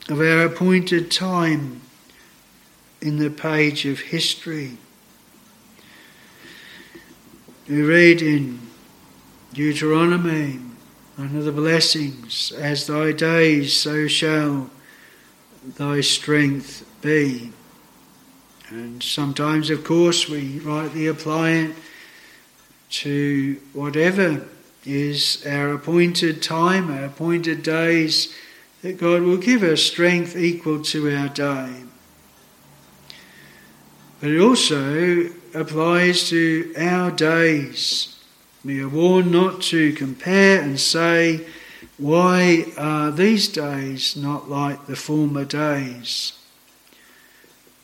of 0.10 0.20
our 0.20 0.46
appointed 0.46 1.12
time 1.12 1.82
in 3.02 3.18
the 3.18 3.30
page 3.30 3.86
of 3.86 4.00
history. 4.00 4.78
We 7.70 7.82
read 7.82 8.22
in 8.22 8.60
Deuteronomy, 9.54 10.60
one 11.22 11.36
of 11.36 11.46
the 11.46 11.52
blessings, 11.52 12.52
as 12.54 12.88
thy 12.88 13.12
days, 13.12 13.74
so 13.74 14.08
shall 14.08 14.72
thy 15.78 16.02
strength 16.02 16.84
be. 17.00 17.52
And 18.70 19.04
sometimes, 19.04 19.70
of 19.70 19.84
course, 19.84 20.28
we 20.28 20.58
rightly 20.58 21.06
apply 21.06 21.50
it 21.52 21.76
to 22.90 23.62
whatever 23.74 24.48
is 24.84 25.46
our 25.46 25.74
appointed 25.74 26.42
time, 26.42 26.90
our 26.90 27.06
appointed 27.06 27.62
days, 27.62 28.34
that 28.82 28.98
God 28.98 29.22
will 29.22 29.38
give 29.38 29.62
us 29.62 29.84
strength 29.84 30.36
equal 30.36 30.82
to 30.86 31.16
our 31.16 31.30
day. 31.30 31.84
But 34.20 34.32
it 34.32 34.40
also 34.40 35.30
applies 35.54 36.30
to 36.30 36.74
our 36.76 37.12
days. 37.12 38.21
We 38.64 38.80
are 38.82 38.90
warned 38.90 39.32
not 39.32 39.62
to 39.64 39.92
compare 39.94 40.62
and 40.62 40.80
say, 40.80 41.48
why 41.98 42.66
are 42.78 43.10
these 43.10 43.48
days 43.48 44.16
not 44.16 44.50
like 44.50 44.86
the 44.86 44.96
former 44.96 45.46
days? 45.46 46.34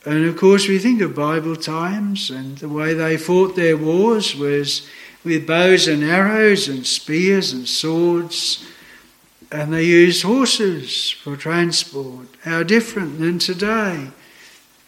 And 0.06 0.26
of 0.26 0.38
course, 0.38 0.68
we 0.68 0.78
think 0.78 1.02
of 1.02 1.16
Bible 1.16 1.56
times, 1.56 2.30
and 2.30 2.60
the 2.60 2.70
way 2.70 2.94
they 2.94 3.18
fought 3.18 3.56
their 3.56 3.76
wars 3.76 4.36
was 4.36 4.88
with 5.24 5.48
bows 5.48 5.88
and 5.88 6.04
arrows 6.04 6.68
and 6.68 6.86
spears 6.86 7.52
and 7.52 7.68
swords, 7.68 8.64
and 9.52 9.74
they 9.74 9.84
used 9.84 10.22
horses 10.22 11.10
for 11.10 11.36
transport. 11.36 12.28
How 12.44 12.62
different 12.62 13.20
than 13.20 13.40
today. 13.40 14.12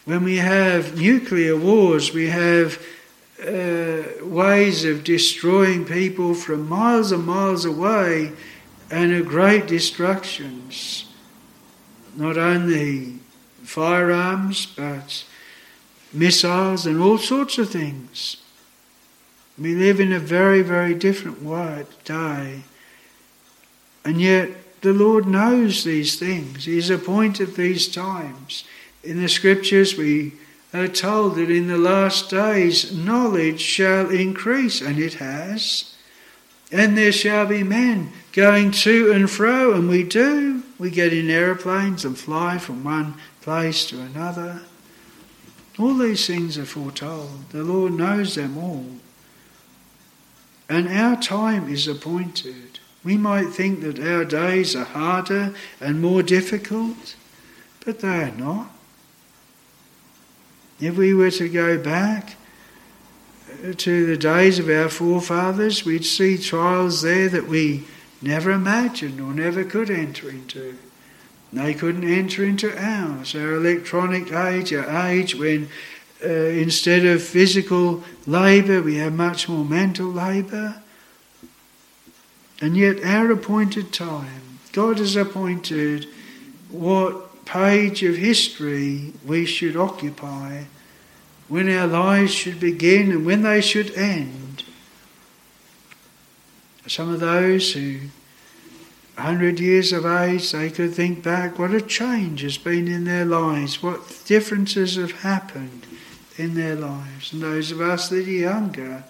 When 0.05 0.23
we 0.23 0.37
have 0.37 0.99
nuclear 0.99 1.57
wars, 1.57 2.13
we 2.13 2.27
have 2.27 2.79
uh, 3.45 4.25
ways 4.25 4.83
of 4.83 5.03
destroying 5.03 5.85
people 5.85 6.33
from 6.33 6.67
miles 6.67 7.11
and 7.11 7.25
miles 7.25 7.65
away 7.65 8.33
and 8.91 9.13
of 9.13 9.27
great 9.27 9.67
destructions. 9.67 11.05
Not 12.15 12.37
only 12.37 13.19
firearms, 13.63 14.65
but 14.65 15.23
missiles 16.11 16.85
and 16.85 16.99
all 16.99 17.17
sorts 17.17 17.57
of 17.57 17.69
things. 17.69 18.37
We 19.57 19.75
live 19.75 19.99
in 19.99 20.11
a 20.11 20.19
very, 20.19 20.61
very 20.61 20.93
different 20.93 21.43
way 21.43 21.85
day. 22.03 22.63
And 24.03 24.21
yet 24.21 24.81
the 24.81 24.93
Lord 24.93 25.27
knows 25.27 25.83
these 25.83 26.17
things. 26.17 26.65
He 26.65 26.75
has 26.75 26.89
appointed 26.89 27.55
these 27.55 27.87
times. 27.87 28.63
In 29.03 29.21
the 29.21 29.29
scriptures, 29.29 29.97
we 29.97 30.33
are 30.73 30.87
told 30.87 31.35
that 31.35 31.49
in 31.49 31.67
the 31.67 31.77
last 31.77 32.29
days 32.29 32.93
knowledge 32.93 33.59
shall 33.59 34.09
increase, 34.09 34.81
and 34.81 34.99
it 34.99 35.15
has. 35.15 35.95
And 36.71 36.97
there 36.97 37.11
shall 37.11 37.47
be 37.47 37.63
men 37.63 38.11
going 38.33 38.71
to 38.71 39.11
and 39.11 39.29
fro, 39.29 39.73
and 39.73 39.89
we 39.89 40.03
do. 40.03 40.63
We 40.77 40.91
get 40.91 41.11
in 41.11 41.29
aeroplanes 41.29 42.05
and 42.05 42.17
fly 42.17 42.57
from 42.59 42.83
one 42.83 43.15
place 43.41 43.85
to 43.87 43.99
another. 43.99 44.61
All 45.79 45.95
these 45.95 46.27
things 46.27 46.57
are 46.57 46.65
foretold. 46.65 47.49
The 47.49 47.63
Lord 47.63 47.93
knows 47.93 48.35
them 48.35 48.57
all. 48.57 48.85
And 50.67 50.87
our 50.87 51.19
time 51.19 51.67
is 51.67 51.87
appointed. 51.87 52.79
We 53.03 53.17
might 53.17 53.49
think 53.49 53.81
that 53.81 53.99
our 53.99 54.25
days 54.25 54.75
are 54.75 54.83
harder 54.83 55.55
and 55.81 56.01
more 56.01 56.21
difficult, 56.21 57.15
but 57.83 57.99
they 57.99 58.23
are 58.23 58.31
not. 58.31 58.69
If 60.79 60.95
we 60.95 61.13
were 61.13 61.31
to 61.31 61.49
go 61.49 61.77
back 61.77 62.35
to 63.77 64.05
the 64.05 64.17
days 64.17 64.59
of 64.59 64.69
our 64.69 64.89
forefathers, 64.89 65.83
we'd 65.83 66.05
see 66.05 66.37
trials 66.37 67.01
there 67.01 67.27
that 67.29 67.47
we 67.47 67.85
never 68.21 68.51
imagined 68.51 69.19
or 69.19 69.33
never 69.33 69.63
could 69.63 69.89
enter 69.89 70.29
into. 70.29 70.77
They 71.51 71.73
couldn't 71.73 72.07
enter 72.07 72.43
into 72.43 72.77
ours, 72.77 73.35
our 73.35 73.55
electronic 73.55 74.31
age, 74.31 74.71
our 74.71 75.07
age 75.07 75.35
when 75.35 75.69
uh, 76.23 76.27
instead 76.27 77.05
of 77.05 77.23
physical 77.23 78.03
labour, 78.27 78.81
we 78.81 78.97
have 78.97 79.13
much 79.13 79.47
more 79.47 79.63
mental 79.63 80.07
labour. 80.07 80.81
And 82.61 82.75
yet, 82.75 83.03
our 83.03 83.31
appointed 83.31 83.93
time, 83.93 84.59
God 84.73 84.97
has 84.97 85.15
appointed 85.15 86.07
what 86.69 87.28
page 87.49 88.03
of 88.03 88.15
history 88.15 89.11
we 89.25 89.43
should 89.43 89.75
occupy, 89.75 90.63
when 91.47 91.67
our 91.67 91.87
lives 91.87 92.31
should 92.31 92.59
begin 92.59 93.11
and 93.11 93.25
when 93.25 93.41
they 93.41 93.59
should 93.59 93.91
end. 93.95 94.63
Some 96.85 97.11
of 97.11 97.19
those 97.19 97.73
who 97.73 98.01
100 99.15 99.59
years 99.59 99.91
of 99.91 100.05
age, 100.05 100.51
they 100.51 100.69
could 100.69 100.93
think 100.93 101.23
back 101.23 101.57
what 101.57 101.73
a 101.73 101.81
change 101.81 102.41
has 102.41 102.57
been 102.57 102.87
in 102.87 103.03
their 103.03 103.25
lives, 103.25 103.83
what 103.83 104.21
differences 104.25 104.95
have 104.95 105.11
happened 105.23 105.85
in 106.37 106.53
their 106.53 106.75
lives. 106.75 107.33
And 107.33 107.41
those 107.41 107.71
of 107.71 107.81
us 107.81 108.09
that 108.09 108.27
are 108.27 108.31
younger, 108.31 109.03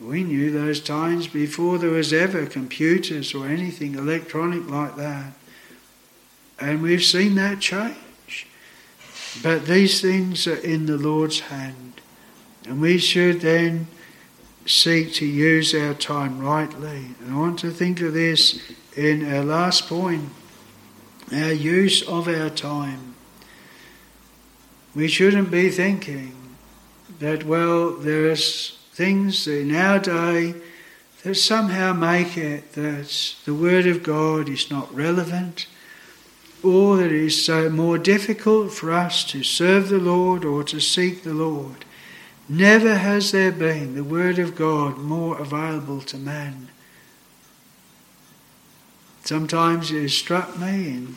we 0.00 0.22
knew 0.22 0.50
those 0.50 0.80
times 0.80 1.26
before 1.26 1.76
there 1.78 1.90
was 1.90 2.12
ever 2.12 2.46
computers 2.46 3.34
or 3.34 3.46
anything 3.46 3.96
electronic 3.96 4.70
like 4.70 4.96
that. 4.96 5.34
And 6.70 6.80
we've 6.80 7.04
seen 7.04 7.34
that 7.34 7.60
change. 7.60 8.46
But 9.42 9.66
these 9.66 10.00
things 10.00 10.46
are 10.46 10.56
in 10.56 10.86
the 10.86 10.96
Lord's 10.96 11.40
hand. 11.40 12.00
And 12.66 12.80
we 12.80 12.96
should 12.96 13.42
then 13.42 13.88
seek 14.64 15.12
to 15.14 15.26
use 15.26 15.74
our 15.74 15.92
time 15.92 16.38
rightly. 16.38 17.08
And 17.20 17.34
I 17.34 17.38
want 17.38 17.58
to 17.60 17.70
think 17.70 18.00
of 18.00 18.14
this 18.14 18.58
in 18.96 19.30
our 19.30 19.44
last 19.44 19.88
point 19.88 20.30
our 21.32 21.52
use 21.52 22.02
of 22.02 22.28
our 22.28 22.48
time. 22.48 23.14
We 24.94 25.08
shouldn't 25.08 25.50
be 25.50 25.68
thinking 25.68 26.34
that, 27.18 27.44
well, 27.44 27.90
there's 27.90 28.78
things 28.92 29.46
in 29.46 29.74
our 29.74 29.98
day 29.98 30.54
that 31.24 31.34
somehow 31.34 31.92
make 31.92 32.38
it 32.38 32.72
that 32.72 33.34
the 33.44 33.54
Word 33.54 33.86
of 33.86 34.02
God 34.02 34.48
is 34.48 34.70
not 34.70 34.94
relevant 34.94 35.66
that 36.64 37.06
it 37.06 37.12
is 37.12 37.44
so 37.44 37.68
more 37.68 37.98
difficult 37.98 38.72
for 38.72 38.90
us 38.90 39.22
to 39.24 39.42
serve 39.42 39.90
the 39.90 39.98
Lord 39.98 40.44
or 40.44 40.64
to 40.64 40.80
seek 40.80 41.22
the 41.22 41.34
Lord. 41.34 41.84
Never 42.48 42.96
has 42.96 43.32
there 43.32 43.52
been 43.52 43.94
the 43.94 44.04
Word 44.04 44.38
of 44.38 44.56
God 44.56 44.96
more 44.96 45.38
available 45.38 46.00
to 46.02 46.16
man. 46.16 46.68
Sometimes 49.24 49.90
it 49.90 50.02
has 50.02 50.14
struck 50.14 50.58
me 50.58 50.88
in 50.88 51.16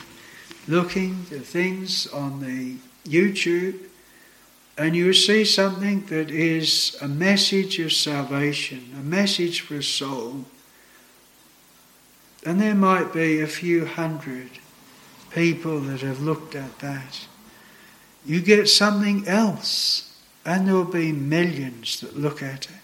looking 0.68 1.26
at 1.32 1.44
things 1.44 2.08
on 2.08 2.42
the 2.42 2.76
YouTube 3.10 3.80
and 4.78 4.96
you 4.96 5.14
see 5.14 5.46
something 5.46 6.06
that 6.08 6.30
is 6.30 6.98
a 7.02 7.08
message 7.08 7.80
of 7.80 7.94
salvation, 7.94 8.94
a 8.98 9.02
message 9.02 9.62
for 9.62 9.76
a 9.76 9.84
soul. 9.84 10.46
And 12.46 12.62
there 12.62 12.76
might 12.76 13.14
be 13.14 13.40
a 13.40 13.48
few 13.48 13.86
hundred 13.86 14.50
people 15.38 15.80
that 15.82 16.02
have 16.02 16.20
looked 16.20 16.56
at 16.56 16.80
that. 16.80 17.28
You 18.26 18.42
get 18.42 18.68
something 18.68 19.28
else, 19.28 20.18
and 20.44 20.68
there 20.68 20.74
will 20.74 20.84
be 20.84 21.12
millions 21.12 22.00
that 22.00 22.18
look 22.18 22.42
at 22.42 22.66
it. 22.66 22.82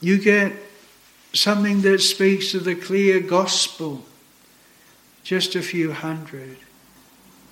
You 0.00 0.16
get 0.16 0.54
something 1.34 1.82
that 1.82 2.00
speaks 2.00 2.54
of 2.54 2.64
the 2.64 2.74
clear 2.74 3.20
gospel, 3.20 4.06
just 5.24 5.54
a 5.54 5.60
few 5.60 5.92
hundred. 5.92 6.56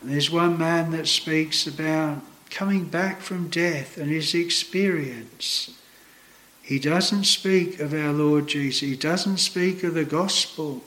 And 0.00 0.10
there's 0.10 0.30
one 0.30 0.56
man 0.56 0.90
that 0.92 1.06
speaks 1.06 1.66
about 1.66 2.22
coming 2.48 2.86
back 2.86 3.20
from 3.20 3.48
death 3.48 3.98
and 3.98 4.10
his 4.10 4.34
experience. 4.34 5.78
He 6.62 6.78
doesn't 6.78 7.24
speak 7.24 7.80
of 7.80 7.92
our 7.92 8.12
Lord 8.12 8.46
Jesus. 8.46 8.80
He 8.80 8.96
doesn't 8.96 9.38
speak 9.38 9.82
of 9.84 9.92
the 9.92 10.06
gospel. 10.06 10.82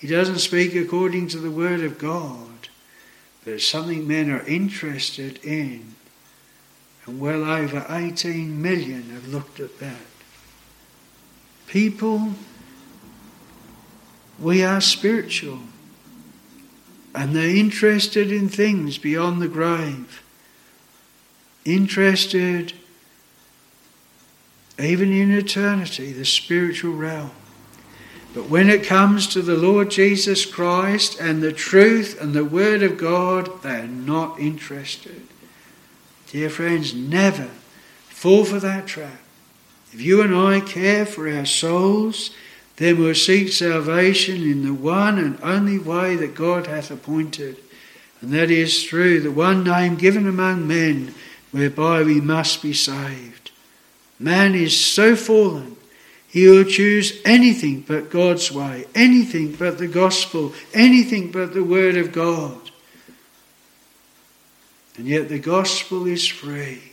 He 0.00 0.06
doesn't 0.06 0.38
speak 0.38 0.74
according 0.74 1.28
to 1.28 1.38
the 1.38 1.50
word 1.50 1.80
of 1.80 1.98
God. 1.98 2.68
But 3.44 3.54
it's 3.54 3.66
something 3.66 4.06
men 4.06 4.30
are 4.30 4.44
interested 4.46 5.42
in. 5.44 5.94
And 7.06 7.20
well 7.20 7.44
over 7.44 7.86
18 7.88 8.60
million 8.60 9.10
have 9.10 9.28
looked 9.28 9.60
at 9.60 9.78
that. 9.78 9.96
People, 11.66 12.34
we 14.38 14.62
are 14.62 14.80
spiritual. 14.80 15.60
And 17.14 17.34
they're 17.34 17.56
interested 17.56 18.30
in 18.30 18.48
things 18.48 18.98
beyond 18.98 19.40
the 19.40 19.48
grave 19.48 20.22
interested 21.66 22.72
even 24.78 25.12
in 25.12 25.32
eternity, 25.32 26.12
the 26.12 26.24
spiritual 26.24 26.92
realm. 26.92 27.30
But 28.36 28.50
when 28.50 28.68
it 28.68 28.84
comes 28.84 29.26
to 29.28 29.40
the 29.40 29.56
Lord 29.56 29.90
Jesus 29.90 30.44
Christ 30.44 31.18
and 31.18 31.42
the 31.42 31.54
truth 31.54 32.20
and 32.20 32.34
the 32.34 32.44
Word 32.44 32.82
of 32.82 32.98
God, 32.98 33.62
they 33.62 33.80
are 33.80 33.86
not 33.86 34.38
interested. 34.38 35.22
Dear 36.26 36.50
friends, 36.50 36.92
never 36.92 37.48
fall 38.10 38.44
for 38.44 38.60
that 38.60 38.86
trap. 38.86 39.20
If 39.90 40.02
you 40.02 40.20
and 40.20 40.34
I 40.36 40.60
care 40.60 41.06
for 41.06 41.32
our 41.32 41.46
souls, 41.46 42.30
then 42.76 42.98
we'll 42.98 43.14
seek 43.14 43.50
salvation 43.52 44.42
in 44.42 44.66
the 44.66 44.74
one 44.74 45.18
and 45.18 45.38
only 45.42 45.78
way 45.78 46.14
that 46.16 46.34
God 46.34 46.66
hath 46.66 46.90
appointed, 46.90 47.56
and 48.20 48.32
that 48.34 48.50
is 48.50 48.84
through 48.84 49.20
the 49.20 49.30
one 49.30 49.64
name 49.64 49.96
given 49.96 50.28
among 50.28 50.68
men 50.68 51.14
whereby 51.52 52.02
we 52.02 52.20
must 52.20 52.60
be 52.60 52.74
saved. 52.74 53.50
Man 54.18 54.54
is 54.54 54.78
so 54.78 55.16
fallen 55.16 55.75
he 56.36 56.46
will 56.48 56.64
choose 56.64 57.18
anything 57.24 57.80
but 57.80 58.10
God's 58.10 58.52
way, 58.52 58.84
anything 58.94 59.52
but 59.52 59.78
the 59.78 59.88
gospel, 59.88 60.52
anything 60.74 61.30
but 61.30 61.54
the 61.54 61.64
word 61.64 61.96
of 61.96 62.12
God. 62.12 62.70
And 64.98 65.06
yet 65.06 65.30
the 65.30 65.38
gospel 65.38 66.06
is 66.06 66.26
free 66.26 66.92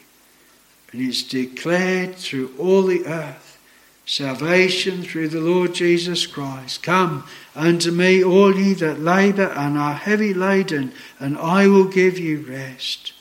and 0.94 1.02
is 1.02 1.24
declared 1.24 2.16
through 2.16 2.56
all 2.58 2.84
the 2.84 3.06
earth. 3.06 3.60
Salvation 4.06 5.04
through 5.04 5.28
the 5.28 5.42
Lord 5.42 5.74
Jesus 5.74 6.26
Christ. 6.26 6.82
Come 6.82 7.26
unto 7.54 7.92
me, 7.92 8.24
all 8.24 8.56
ye 8.56 8.72
that 8.76 9.02
labour 9.02 9.52
and 9.58 9.78
are 9.78 9.96
heavy 9.96 10.34
laden, 10.34 10.94
and 11.20 11.38
I 11.38 11.68
will 11.68 11.90
give 11.90 12.18
you 12.18 12.46
rest. 12.48 13.12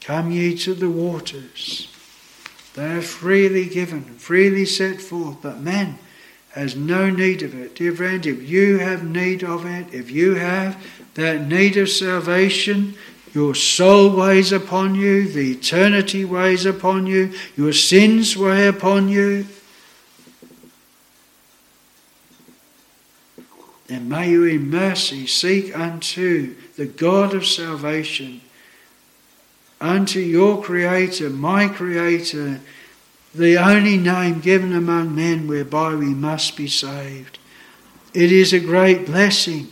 Come 0.00 0.30
ye 0.30 0.56
to 0.58 0.74
the 0.74 0.90
waters. 0.90 1.88
They 2.74 2.96
are 2.96 3.02
freely 3.02 3.66
given, 3.66 4.02
freely 4.02 4.66
set 4.66 5.00
forth, 5.00 5.38
but 5.42 5.60
man 5.60 5.98
has 6.50 6.76
no 6.76 7.08
need 7.08 7.42
of 7.42 7.54
it. 7.54 7.76
Dear 7.76 7.94
friend, 7.94 8.24
if 8.26 8.48
you 8.48 8.78
have 8.78 9.04
need 9.04 9.42
of 9.42 9.64
it, 9.64 9.92
if 9.94 10.10
you 10.10 10.34
have 10.34 10.84
that 11.14 11.46
need 11.46 11.76
of 11.76 11.88
salvation, 11.88 12.94
your 13.32 13.54
soul 13.54 14.16
weighs 14.16 14.52
upon 14.52 14.94
you, 14.96 15.28
the 15.28 15.52
eternity 15.52 16.24
weighs 16.24 16.66
upon 16.66 17.06
you, 17.06 17.32
your 17.56 17.72
sins 17.72 18.36
weigh 18.36 18.66
upon 18.66 19.08
you. 19.08 19.46
Then 23.86 24.08
may 24.08 24.30
you 24.30 24.44
in 24.44 24.70
mercy 24.70 25.26
seek 25.26 25.76
unto 25.76 26.54
the 26.76 26.86
God 26.86 27.34
of 27.34 27.46
salvation 27.46 28.40
unto 29.84 30.18
your 30.18 30.62
Creator, 30.62 31.28
my 31.28 31.68
Creator, 31.68 32.60
the 33.34 33.58
only 33.58 33.98
name 33.98 34.40
given 34.40 34.72
among 34.72 35.14
men 35.14 35.46
whereby 35.46 35.94
we 35.94 36.06
must 36.06 36.56
be 36.56 36.66
saved. 36.66 37.38
It 38.14 38.32
is 38.32 38.54
a 38.54 38.60
great 38.60 39.04
blessing 39.04 39.68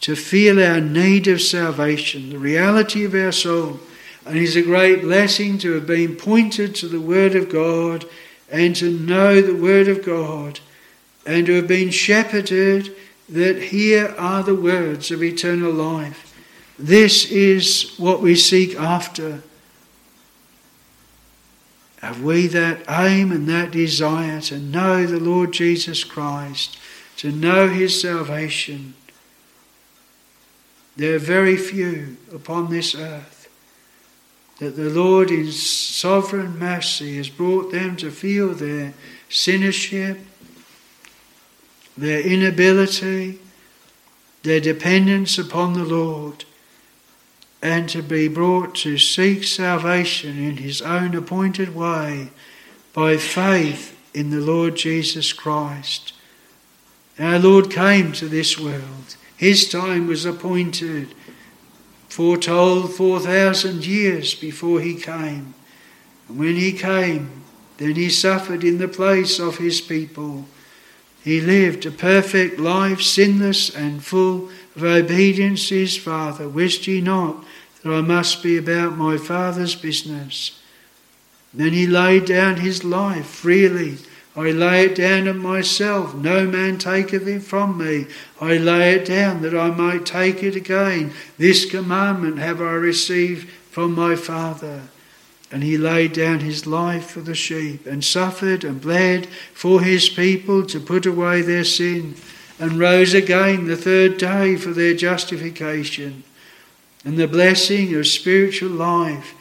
to 0.00 0.16
feel 0.16 0.62
our 0.62 0.80
need 0.80 1.26
of 1.26 1.42
salvation, 1.42 2.30
the 2.30 2.38
reality 2.38 3.04
of 3.04 3.14
our 3.14 3.32
soul. 3.32 3.78
And 4.24 4.38
it 4.38 4.42
is 4.42 4.56
a 4.56 4.62
great 4.62 5.02
blessing 5.02 5.58
to 5.58 5.72
have 5.72 5.86
been 5.86 6.16
pointed 6.16 6.74
to 6.76 6.88
the 6.88 7.00
Word 7.00 7.34
of 7.34 7.50
God 7.50 8.06
and 8.50 8.74
to 8.76 8.90
know 8.90 9.42
the 9.42 9.54
Word 9.54 9.88
of 9.88 10.02
God 10.02 10.60
and 11.26 11.44
to 11.46 11.56
have 11.56 11.68
been 11.68 11.90
shepherded 11.90 12.96
that 13.28 13.64
here 13.64 14.14
are 14.16 14.42
the 14.42 14.54
words 14.54 15.10
of 15.10 15.22
eternal 15.22 15.72
life. 15.72 16.25
This 16.78 17.30
is 17.30 17.94
what 17.96 18.20
we 18.20 18.36
seek 18.36 18.78
after. 18.78 19.42
Have 22.00 22.22
we 22.22 22.46
that 22.48 22.84
aim 22.88 23.32
and 23.32 23.48
that 23.48 23.70
desire 23.70 24.40
to 24.42 24.58
know 24.58 25.06
the 25.06 25.18
Lord 25.18 25.52
Jesus 25.52 26.04
Christ, 26.04 26.78
to 27.16 27.32
know 27.32 27.68
his 27.68 28.00
salvation? 28.00 28.94
There 30.96 31.14
are 31.16 31.20
very 31.20 31.56
few 31.56 32.18
upon 32.32 32.70
this 32.70 32.94
earth 32.94 33.48
that 34.58 34.76
the 34.76 34.90
Lord, 34.90 35.30
in 35.30 35.50
sovereign 35.52 36.58
mercy, 36.58 37.16
has 37.16 37.28
brought 37.28 37.72
them 37.72 37.96
to 37.96 38.10
feel 38.10 38.54
their 38.54 38.94
sinnership, 39.28 40.18
their 41.96 42.20
inability, 42.20 43.38
their 44.42 44.60
dependence 44.60 45.38
upon 45.38 45.72
the 45.72 45.84
Lord 45.84 46.44
and 47.66 47.88
to 47.88 48.00
be 48.00 48.28
brought 48.28 48.76
to 48.76 48.96
seek 48.96 49.42
salvation 49.42 50.38
in 50.38 50.58
his 50.58 50.80
own 50.80 51.16
appointed 51.16 51.74
way 51.74 52.28
by 52.92 53.16
faith 53.16 53.98
in 54.14 54.30
the 54.30 54.40
Lord 54.40 54.76
Jesus 54.76 55.32
Christ. 55.32 56.12
Our 57.18 57.40
Lord 57.40 57.68
came 57.68 58.12
to 58.12 58.28
this 58.28 58.56
world. 58.56 59.16
His 59.36 59.68
time 59.68 60.06
was 60.06 60.24
appointed, 60.24 61.12
foretold 62.08 62.94
4,000 62.94 63.84
years 63.84 64.36
before 64.36 64.80
he 64.80 64.94
came. 64.94 65.52
And 66.28 66.38
when 66.38 66.54
he 66.54 66.72
came, 66.72 67.42
then 67.78 67.96
he 67.96 68.10
suffered 68.10 68.62
in 68.62 68.78
the 68.78 68.86
place 68.86 69.40
of 69.40 69.58
his 69.58 69.80
people. 69.80 70.44
He 71.24 71.40
lived 71.40 71.84
a 71.84 71.90
perfect 71.90 72.60
life, 72.60 73.02
sinless 73.02 73.74
and 73.74 74.04
full 74.04 74.50
of 74.76 74.84
obedience 74.84 75.70
his 75.70 75.96
Father. 75.96 76.48
Wist 76.48 76.86
ye 76.86 77.00
not 77.00 77.44
that 77.82 77.92
I 77.92 78.02
must 78.02 78.42
be 78.42 78.56
about 78.58 78.96
my 78.96 79.16
Father's 79.16 79.74
business? 79.74 80.60
Then 81.54 81.72
he 81.72 81.86
laid 81.86 82.26
down 82.26 82.56
his 82.56 82.84
life 82.84 83.26
freely. 83.26 83.96
I 84.36 84.50
lay 84.50 84.84
it 84.84 84.94
down 84.94 85.26
of 85.28 85.36
myself. 85.36 86.14
No 86.14 86.46
man 86.46 86.76
taketh 86.76 87.26
it 87.26 87.42
from 87.42 87.78
me. 87.78 88.06
I 88.38 88.58
lay 88.58 88.92
it 88.92 89.06
down 89.06 89.40
that 89.40 89.56
I 89.56 89.70
might 89.70 90.04
take 90.04 90.42
it 90.42 90.54
again. 90.54 91.14
This 91.38 91.64
commandment 91.64 92.38
have 92.38 92.60
I 92.60 92.72
received 92.72 93.48
from 93.70 93.94
my 93.94 94.14
Father. 94.14 94.82
And 95.50 95.62
he 95.62 95.78
laid 95.78 96.12
down 96.12 96.40
his 96.40 96.66
life 96.66 97.10
for 97.10 97.20
the 97.20 97.34
sheep, 97.34 97.86
and 97.86 98.04
suffered 98.04 98.64
and 98.64 98.80
bled 98.80 99.26
for 99.54 99.80
his 99.80 100.10
people 100.10 100.66
to 100.66 100.80
put 100.80 101.06
away 101.06 101.40
their 101.40 101.64
sin 101.64 102.14
and 102.58 102.78
rose 102.78 103.14
again 103.14 103.66
the 103.66 103.76
third 103.76 104.16
day 104.16 104.56
for 104.56 104.70
their 104.70 104.94
justification. 104.94 106.24
And 107.04 107.18
the 107.18 107.28
blessing 107.28 107.94
of 107.94 108.06
spiritual 108.06 108.70
life 108.70 109.34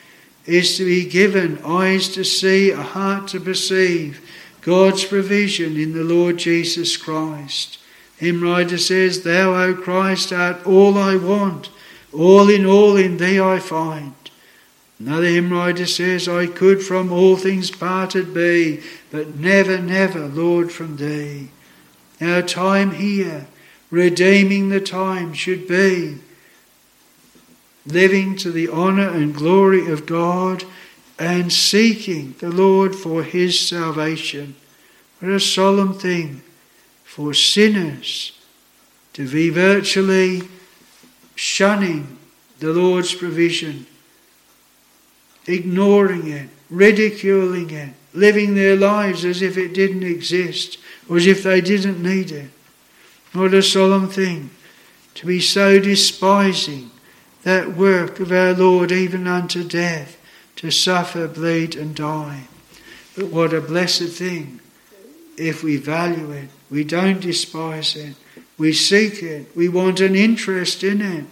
is 0.46 0.78
to 0.78 0.86
be 0.86 1.10
given 1.10 1.58
eyes 1.64 2.10
to 2.10 2.24
see, 2.24 2.72
a 2.72 2.82
heart 2.82 3.28
to 3.30 3.40
perceive 3.40 4.22
God's 4.62 5.06
provision 5.06 5.78
in 5.78 5.94
the 5.94 6.04
Lord 6.04 6.38
Jesus 6.38 6.98
Christ. 6.98 7.80
Hymn 8.18 8.42
writer 8.42 8.78
says, 8.78 9.24
Thou, 9.24 9.54
O 9.54 9.74
Christ, 9.74 10.32
art 10.32 10.66
all 10.66 10.98
I 10.98 11.16
want, 11.16 11.70
all 12.14 12.50
in 12.50 12.66
all 12.66 12.96
in 12.96 13.18
Thee 13.18 13.40
I 13.40 13.60
find. 13.60 14.14
Another 15.00 15.28
hymn 15.28 15.52
writer 15.52 15.86
says, 15.86 16.30
I 16.30 16.48
could 16.48 16.82
from 16.82 17.12
all 17.12 17.36
things 17.36 17.70
parted 17.70 18.34
be, 18.34 18.82
but 19.12 19.36
never, 19.36 19.78
never, 19.78 20.28
Lord, 20.28 20.72
from 20.72 20.96
Thee. 20.96 21.50
Our 22.22 22.42
time 22.42 22.92
here, 22.92 23.48
redeeming 23.92 24.70
the 24.70 24.80
time, 24.80 25.34
should 25.34 25.68
be 25.68 26.20
living 27.86 28.36
to 28.38 28.52
the 28.52 28.70
honour 28.70 29.10
and 29.10 29.36
glory 29.36 29.92
of 29.92 30.06
God 30.06 30.64
and 31.20 31.52
seeking 31.52 32.36
the 32.40 32.50
Lord 32.50 32.96
for 32.96 33.24
His 33.24 33.60
salvation. 33.60 34.56
What 35.20 35.32
a 35.32 35.40
solemn 35.40 35.94
thing 35.94 36.42
for 37.04 37.34
sinners 37.34 38.38
to 39.14 39.30
be 39.30 39.50
virtually 39.50 40.44
shunning 41.36 42.18
the 42.60 42.74
Lord's 42.74 43.14
provision, 43.14 43.86
ignoring 45.48 46.28
it, 46.28 46.50
ridiculing 46.70 47.70
it, 47.70 47.94
living 48.14 48.56
their 48.56 48.76
lives 48.76 49.24
as 49.24 49.42
if 49.42 49.58
it 49.58 49.74
didn't 49.74 50.04
exist 50.04 50.78
or 51.10 51.18
as 51.18 51.28
if 51.28 51.44
they 51.44 51.62
didn't 51.62 52.02
need 52.02 52.32
it. 52.32 52.50
What 53.34 53.54
a 53.54 53.62
solemn 53.62 54.10
thing 54.10 54.50
to 55.16 55.26
be 55.26 55.40
so 55.40 55.80
despising 55.80 56.92
that 57.44 57.76
work 57.76 58.20
of 58.20 58.32
our 58.32 58.54
Lord 58.54 58.92
even 58.92 59.28
unto 59.28 59.64
death, 59.64 60.18
to 60.58 60.72
suffer, 60.72 61.28
bleed, 61.28 61.76
and 61.76 61.96
die. 61.96 62.48
But 63.16 63.28
what 63.28 63.54
a 63.54 63.62
blessed 63.62 64.10
thing 64.10 64.60
if 65.38 65.64
we 65.64 65.78
value 65.78 66.32
it, 66.32 66.50
we 66.70 66.84
don't 66.84 67.20
despise 67.20 67.96
it, 67.96 68.16
we 68.58 68.74
seek 68.74 69.22
it, 69.22 69.56
we 69.56 69.68
want 69.70 70.00
an 70.00 70.16
interest 70.16 70.84
in 70.84 71.02
it. 71.02 71.26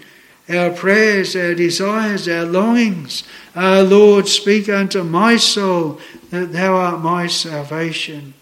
Our 0.50 0.72
prayers, 0.72 1.38
our 1.38 1.56
desires, 1.56 2.28
our 2.28 2.44
longings. 2.44 3.24
Our 3.56 3.82
Lord, 3.82 4.28
speak 4.28 4.68
unto 4.68 5.02
my 5.04 5.38
soul 5.38 6.00
that 6.32 6.52
thou 6.52 6.76
art 6.76 7.00
my 7.00 7.28
salvation. 7.28 8.34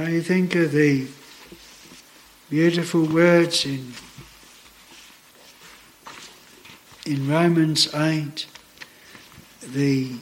I 0.00 0.20
think 0.20 0.54
of 0.54 0.72
the 0.72 1.06
beautiful 2.48 3.04
words 3.04 3.66
in, 3.66 3.92
in 7.04 7.28
Romans 7.28 7.94
8, 7.94 8.46
the 9.62 10.12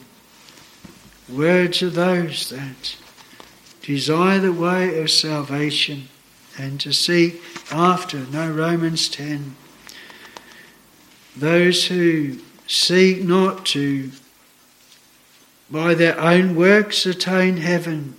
words 1.28 1.80
of 1.82 1.94
those 1.94 2.50
that 2.50 2.96
desire 3.80 4.40
the 4.40 4.52
way 4.52 5.00
of 5.00 5.12
salvation 5.12 6.08
and 6.58 6.80
to 6.80 6.92
seek 6.92 7.40
after. 7.70 8.18
No, 8.32 8.50
Romans 8.50 9.08
10. 9.08 9.54
Those 11.36 11.86
who 11.86 12.38
seek 12.66 13.22
not 13.22 13.64
to, 13.66 14.10
by 15.70 15.94
their 15.94 16.18
own 16.18 16.56
works, 16.56 17.06
attain 17.06 17.58
heaven, 17.58 18.16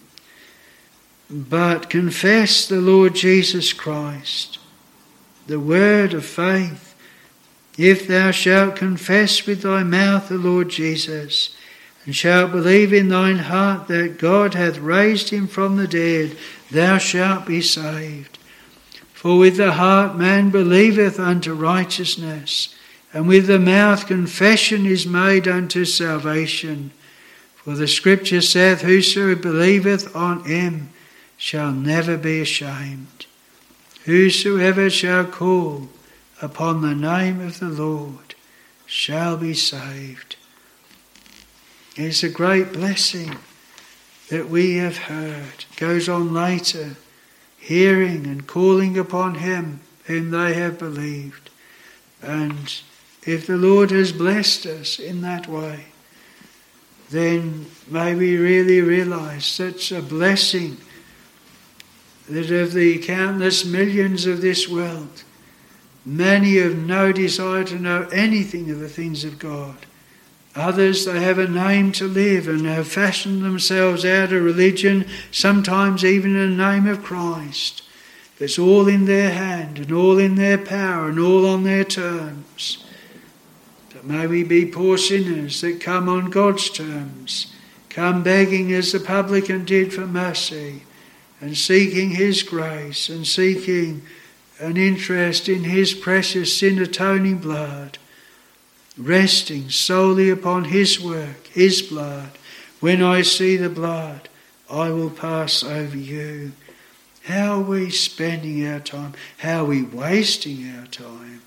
but 1.30 1.90
confess 1.90 2.68
the 2.68 2.82
Lord 2.82 3.14
Jesus 3.14 3.72
Christ, 3.72 4.58
the 5.46 5.60
word 5.60 6.14
of 6.14 6.26
faith. 6.26 6.96
If 7.78 8.08
thou 8.08 8.32
shalt 8.32 8.76
confess 8.76 9.46
with 9.46 9.62
thy 9.62 9.84
mouth 9.84 10.28
the 10.28 10.38
Lord 10.38 10.70
Jesus, 10.70 11.56
and 12.06 12.16
shalt 12.16 12.52
believe 12.52 12.92
in 12.92 13.10
thine 13.10 13.38
heart 13.38 13.88
that 13.88 14.18
God 14.18 14.56
hath 14.56 14.80
raised 14.80 15.30
him 15.30 15.48
from 15.48 15.78
the 15.78 15.88
dead, 15.88 16.36
thou 16.72 16.98
shalt 16.98 17.46
be 17.46 17.62
saved. 17.62 18.40
For 19.14 19.38
with 19.38 19.58
the 19.58 19.74
heart 19.74 20.18
man 20.18 20.50
believeth 20.50 21.20
unto 21.20 21.54
righteousness, 21.54 22.74
and 23.14 23.28
with 23.28 23.48
the 23.48 23.60
mouth 23.60 24.08
confession 24.08 24.86
is 24.86 25.06
made 25.06 25.48
unto 25.48 25.86
salvation. 25.86 26.92
For 27.56 27.76
the 27.76 27.88
scripture 27.88 28.42
saith, 28.42 28.82
Whoso 28.82 29.36
believeth 29.36 30.16
on 30.16 30.44
him 30.46 30.90
shall 31.40 31.72
never 31.72 32.18
be 32.18 32.42
ashamed. 32.42 33.26
Whosoever 34.04 34.90
shall 34.90 35.26
call 35.26 35.88
upon 36.42 36.82
the 36.82 36.94
name 36.94 37.40
of 37.40 37.60
the 37.60 37.70
Lord 37.70 38.36
shall 38.86 39.38
be 39.38 39.54
saved. 39.54 40.36
It's 41.96 42.24
a 42.24 42.30
great 42.30 42.74
blessing 42.74 43.38
that 44.30 44.50
we 44.50 44.76
have 44.76 44.98
heard. 44.98 45.66
It 45.72 45.78
goes 45.78 46.10
on 46.10 46.34
later, 46.34 46.98
hearing 47.58 48.26
and 48.26 48.46
calling 48.46 48.98
upon 48.98 49.36
him 49.36 49.80
whom 50.06 50.32
they 50.32 50.54
have 50.56 50.78
believed. 50.78 51.50
And 52.22 52.82
if 53.24 53.48
the 53.48 53.58
Lord 53.58 53.92
has 53.92 54.12
blessed 54.12 54.66
us 54.66 55.00
in 55.00 55.22
that 55.22 55.48
way, 55.48 55.86
then 57.10 57.68
may 57.90 58.14
we 58.14 58.36
really 58.36 58.82
realize 58.82 59.46
such 59.46 59.94
a 59.94 60.02
blessing 60.02 60.78
that 62.30 62.52
of 62.52 62.74
the 62.74 63.00
countless 63.00 63.66
millions 63.66 64.26
of 64.26 64.42
this 64.42 64.70
world, 64.70 65.24
many 66.06 66.58
have 66.58 66.76
no 66.76 67.12
desire 67.12 67.64
to 67.64 67.80
know 67.80 68.08
anything 68.12 68.70
of 68.70 68.80
the 68.80 68.90
things 68.90 69.24
of 69.24 69.40
God. 69.40 69.78
Others, 70.56 71.06
they 71.06 71.22
have 71.22 71.40
a 71.40 71.48
name 71.48 71.92
to 71.94 72.08
live 72.08 72.48
and 72.48 72.66
have 72.66 72.88
fashioned 72.88 73.44
themselves 73.44 74.04
out 74.04 74.34
of 74.34 74.44
religion, 74.44 75.08
sometimes 75.32 76.04
even 76.04 76.36
in 76.36 76.58
the 76.58 76.64
name 76.72 76.88
of 76.88 77.04
Christ. 77.04 77.84
It's 78.40 78.58
all 78.58 78.88
in 78.88 79.06
their 79.06 79.32
hand 79.32 79.80
and 79.80 79.92
all 79.92 80.18
in 80.18 80.36
their 80.36 80.58
power 80.58 81.10
and 81.10 81.20
all 81.20 81.46
on 81.46 81.64
their 81.64 81.84
terms. 81.84 82.84
But 83.94 84.06
may 84.06 84.28
we 84.28 84.44
be 84.44 84.66
poor 84.66 84.98
sinners 84.98 85.62
that 85.62 85.82
come 85.82 86.08
on 86.08 86.30
God's 86.30 86.70
terms, 86.70 87.54
come 87.90 88.24
begging 88.24 88.72
as 88.72 88.92
the 88.92 89.00
publican 89.00 89.66
did 89.66 89.94
for 89.94 90.08
mercy, 90.08 90.84
and 91.42 91.58
seeking 91.58 92.12
His 92.12 92.44
grace 92.44 93.10
and 93.10 93.26
seeking 93.26 94.02
an 94.60 94.78
interest 94.78 95.48
in 95.48 95.64
His 95.64 95.94
precious 95.94 96.58
sin 96.58 96.80
atoning 96.80 97.38
blood 97.38 97.98
resting 99.00 99.70
solely 99.70 100.30
upon 100.30 100.66
His 100.66 101.00
work, 101.00 101.48
His 101.48 101.82
blood. 101.82 102.30
When 102.80 103.02
I 103.02 103.22
see 103.22 103.56
the 103.56 103.70
blood, 103.70 104.30
I 104.70 104.92
will 104.92 105.10
pass 105.10 105.64
over 105.64 105.98
you. 105.98 106.52
How 107.24 107.60
are 107.60 107.64
we 107.64 107.90
spending 107.90 108.66
our 108.68 108.80
time? 108.80 109.14
How 109.38 109.64
are 109.64 109.66
we 109.66 109.84
wasting 109.84 110.70
our 110.78 110.86
time? 110.88 111.42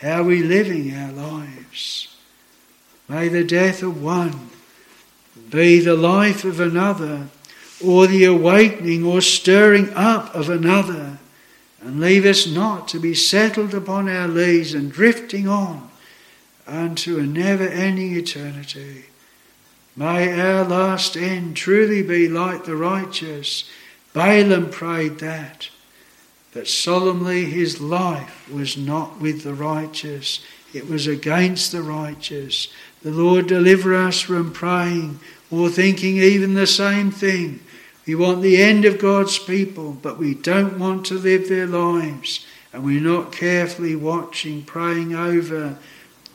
How 0.00 0.20
are 0.20 0.24
we 0.24 0.42
living 0.42 0.94
our 0.94 1.12
lives? 1.12 2.08
May 3.08 3.28
the 3.28 3.44
death 3.44 3.82
of 3.82 4.02
one 4.02 4.50
be 5.50 5.80
the 5.80 5.96
life 5.96 6.44
of 6.44 6.60
another, 6.60 7.28
or 7.84 8.06
the 8.06 8.24
awakening 8.24 9.04
or 9.04 9.20
stirring 9.20 9.92
up 9.94 10.34
of 10.34 10.48
another, 10.48 11.18
and 11.80 12.00
leave 12.00 12.24
us 12.24 12.46
not 12.46 12.88
to 12.88 12.98
be 12.98 13.14
settled 13.14 13.74
upon 13.74 14.08
our 14.08 14.26
lees 14.26 14.72
and 14.74 14.90
drifting 14.90 15.46
on 15.46 15.90
unto 16.66 17.18
a 17.18 17.22
never 17.22 17.68
ending 17.68 18.16
eternity. 18.16 19.04
May 19.96 20.40
our 20.40 20.64
last 20.64 21.16
end 21.16 21.56
truly 21.56 22.02
be 22.02 22.28
like 22.28 22.64
the 22.64 22.76
righteous. 22.76 23.64
Balaam 24.12 24.70
prayed 24.70 25.18
that, 25.18 25.68
but 26.52 26.66
solemnly 26.66 27.44
his 27.44 27.80
life 27.80 28.48
was 28.50 28.76
not 28.76 29.20
with 29.20 29.42
the 29.42 29.54
righteous, 29.54 30.40
it 30.72 30.88
was 30.88 31.06
against 31.06 31.70
the 31.70 31.82
righteous. 31.82 32.68
The 33.02 33.10
Lord 33.10 33.46
deliver 33.46 33.94
us 33.94 34.20
from 34.20 34.52
praying 34.52 35.20
or 35.50 35.68
thinking 35.68 36.16
even 36.16 36.54
the 36.54 36.66
same 36.66 37.10
thing. 37.10 37.60
We 38.06 38.14
want 38.14 38.42
the 38.42 38.62
end 38.62 38.84
of 38.84 38.98
God's 38.98 39.38
people, 39.38 39.92
but 39.92 40.18
we 40.18 40.34
don't 40.34 40.78
want 40.78 41.06
to 41.06 41.14
live 41.14 41.48
their 41.48 41.66
lives, 41.66 42.44
and 42.72 42.84
we're 42.84 43.00
not 43.00 43.32
carefully 43.32 43.96
watching, 43.96 44.62
praying 44.62 45.14
over 45.14 45.78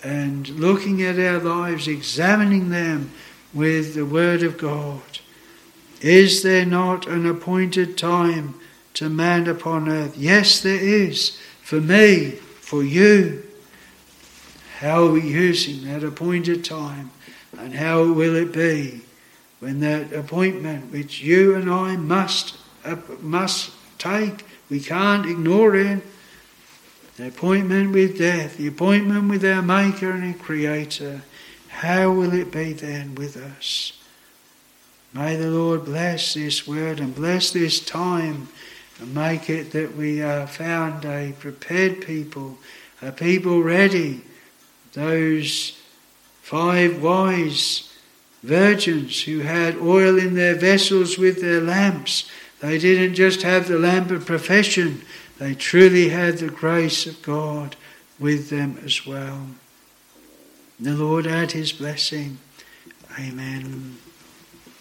and 0.04 0.50
looking 0.50 1.04
at 1.04 1.20
our 1.20 1.40
lives, 1.40 1.88
examining 1.88 2.70
them 2.70 3.12
with 3.54 3.94
the 3.94 4.06
Word 4.06 4.42
of 4.42 4.58
God. 4.58 5.02
Is 6.02 6.42
there 6.44 6.66
not 6.66 7.06
an 7.08 7.28
appointed 7.28 7.98
time 7.98 8.56
to 8.96 9.10
man 9.10 9.48
upon 9.48 9.90
earth? 9.90 10.18
Yes, 10.18 10.62
there 10.62 10.80
is. 10.80 11.38
For 11.62 11.82
me, 11.82 12.32
for 12.62 12.84
you. 12.84 13.44
How 14.80 15.04
are 15.04 15.12
we 15.12 15.22
using 15.22 15.84
that 15.86 16.04
appointed 16.04 16.64
time? 16.64 17.12
And 17.58 17.76
how 17.76 18.12
will 18.14 18.36
it 18.36 18.54
be 18.54 19.02
when 19.60 19.80
that 19.82 20.14
appointment 20.14 20.92
which 20.92 21.22
you 21.22 21.56
and 21.56 21.70
I 21.70 21.98
must, 21.98 22.58
uh, 22.86 22.96
must 23.22 23.72
take, 23.98 24.46
we 24.70 24.80
can't 24.80 25.26
ignore 25.26 25.76
it, 25.76 26.02
the 27.18 27.28
appointment 27.28 27.92
with 27.92 28.18
death, 28.18 28.58
the 28.58 28.68
appointment 28.68 29.30
with 29.30 29.44
our 29.44 29.62
Maker 29.62 30.12
and 30.12 30.34
our 30.34 30.40
Creator, 30.40 31.22
how 31.68 32.12
will 32.12 32.34
it 32.34 32.52
be 32.52 32.72
then 32.74 33.16
with 33.16 33.36
us? 33.36 33.94
May 35.14 35.36
the 35.36 35.50
Lord 35.50 35.86
bless 35.86 36.36
this 36.36 36.68
word 36.68 37.00
and 37.00 37.14
bless 37.14 37.52
this 37.52 37.80
time 37.80 38.48
and 39.00 39.14
make 39.14 39.50
it 39.50 39.72
that 39.72 39.96
we 39.96 40.22
are 40.22 40.48
found 40.48 41.04
a 41.04 41.34
prepared 41.40 42.06
people, 42.06 42.58
a 43.02 43.12
people 43.12 43.64
ready. 43.64 44.22
Those 44.94 45.78
five 46.42 47.02
wise 47.02 47.89
virgins 48.44 49.24
who 49.24 49.40
had 49.40 49.78
oil 49.78 50.18
in 50.18 50.36
their 50.36 50.56
vessels 50.56 51.18
with 51.18 51.42
their 51.42 51.62
lamps, 51.62 52.30
they 52.60 52.78
didn't 52.78 53.16
just 53.16 53.42
have 53.42 53.68
the 53.68 53.80
lamp 53.80 54.12
of 54.12 54.26
profession, 54.26 55.02
they 55.38 55.56
truly 55.56 56.10
had 56.10 56.38
the 56.38 56.50
grace 56.50 57.06
of 57.06 57.22
God 57.22 57.76
with 58.20 58.50
them 58.50 58.78
as 58.84 59.06
well. 59.06 59.48
The 60.80 60.94
Lord 60.94 61.28
add 61.28 61.52
his 61.52 61.72
blessing. 61.72 62.38
Amen. 63.18 63.98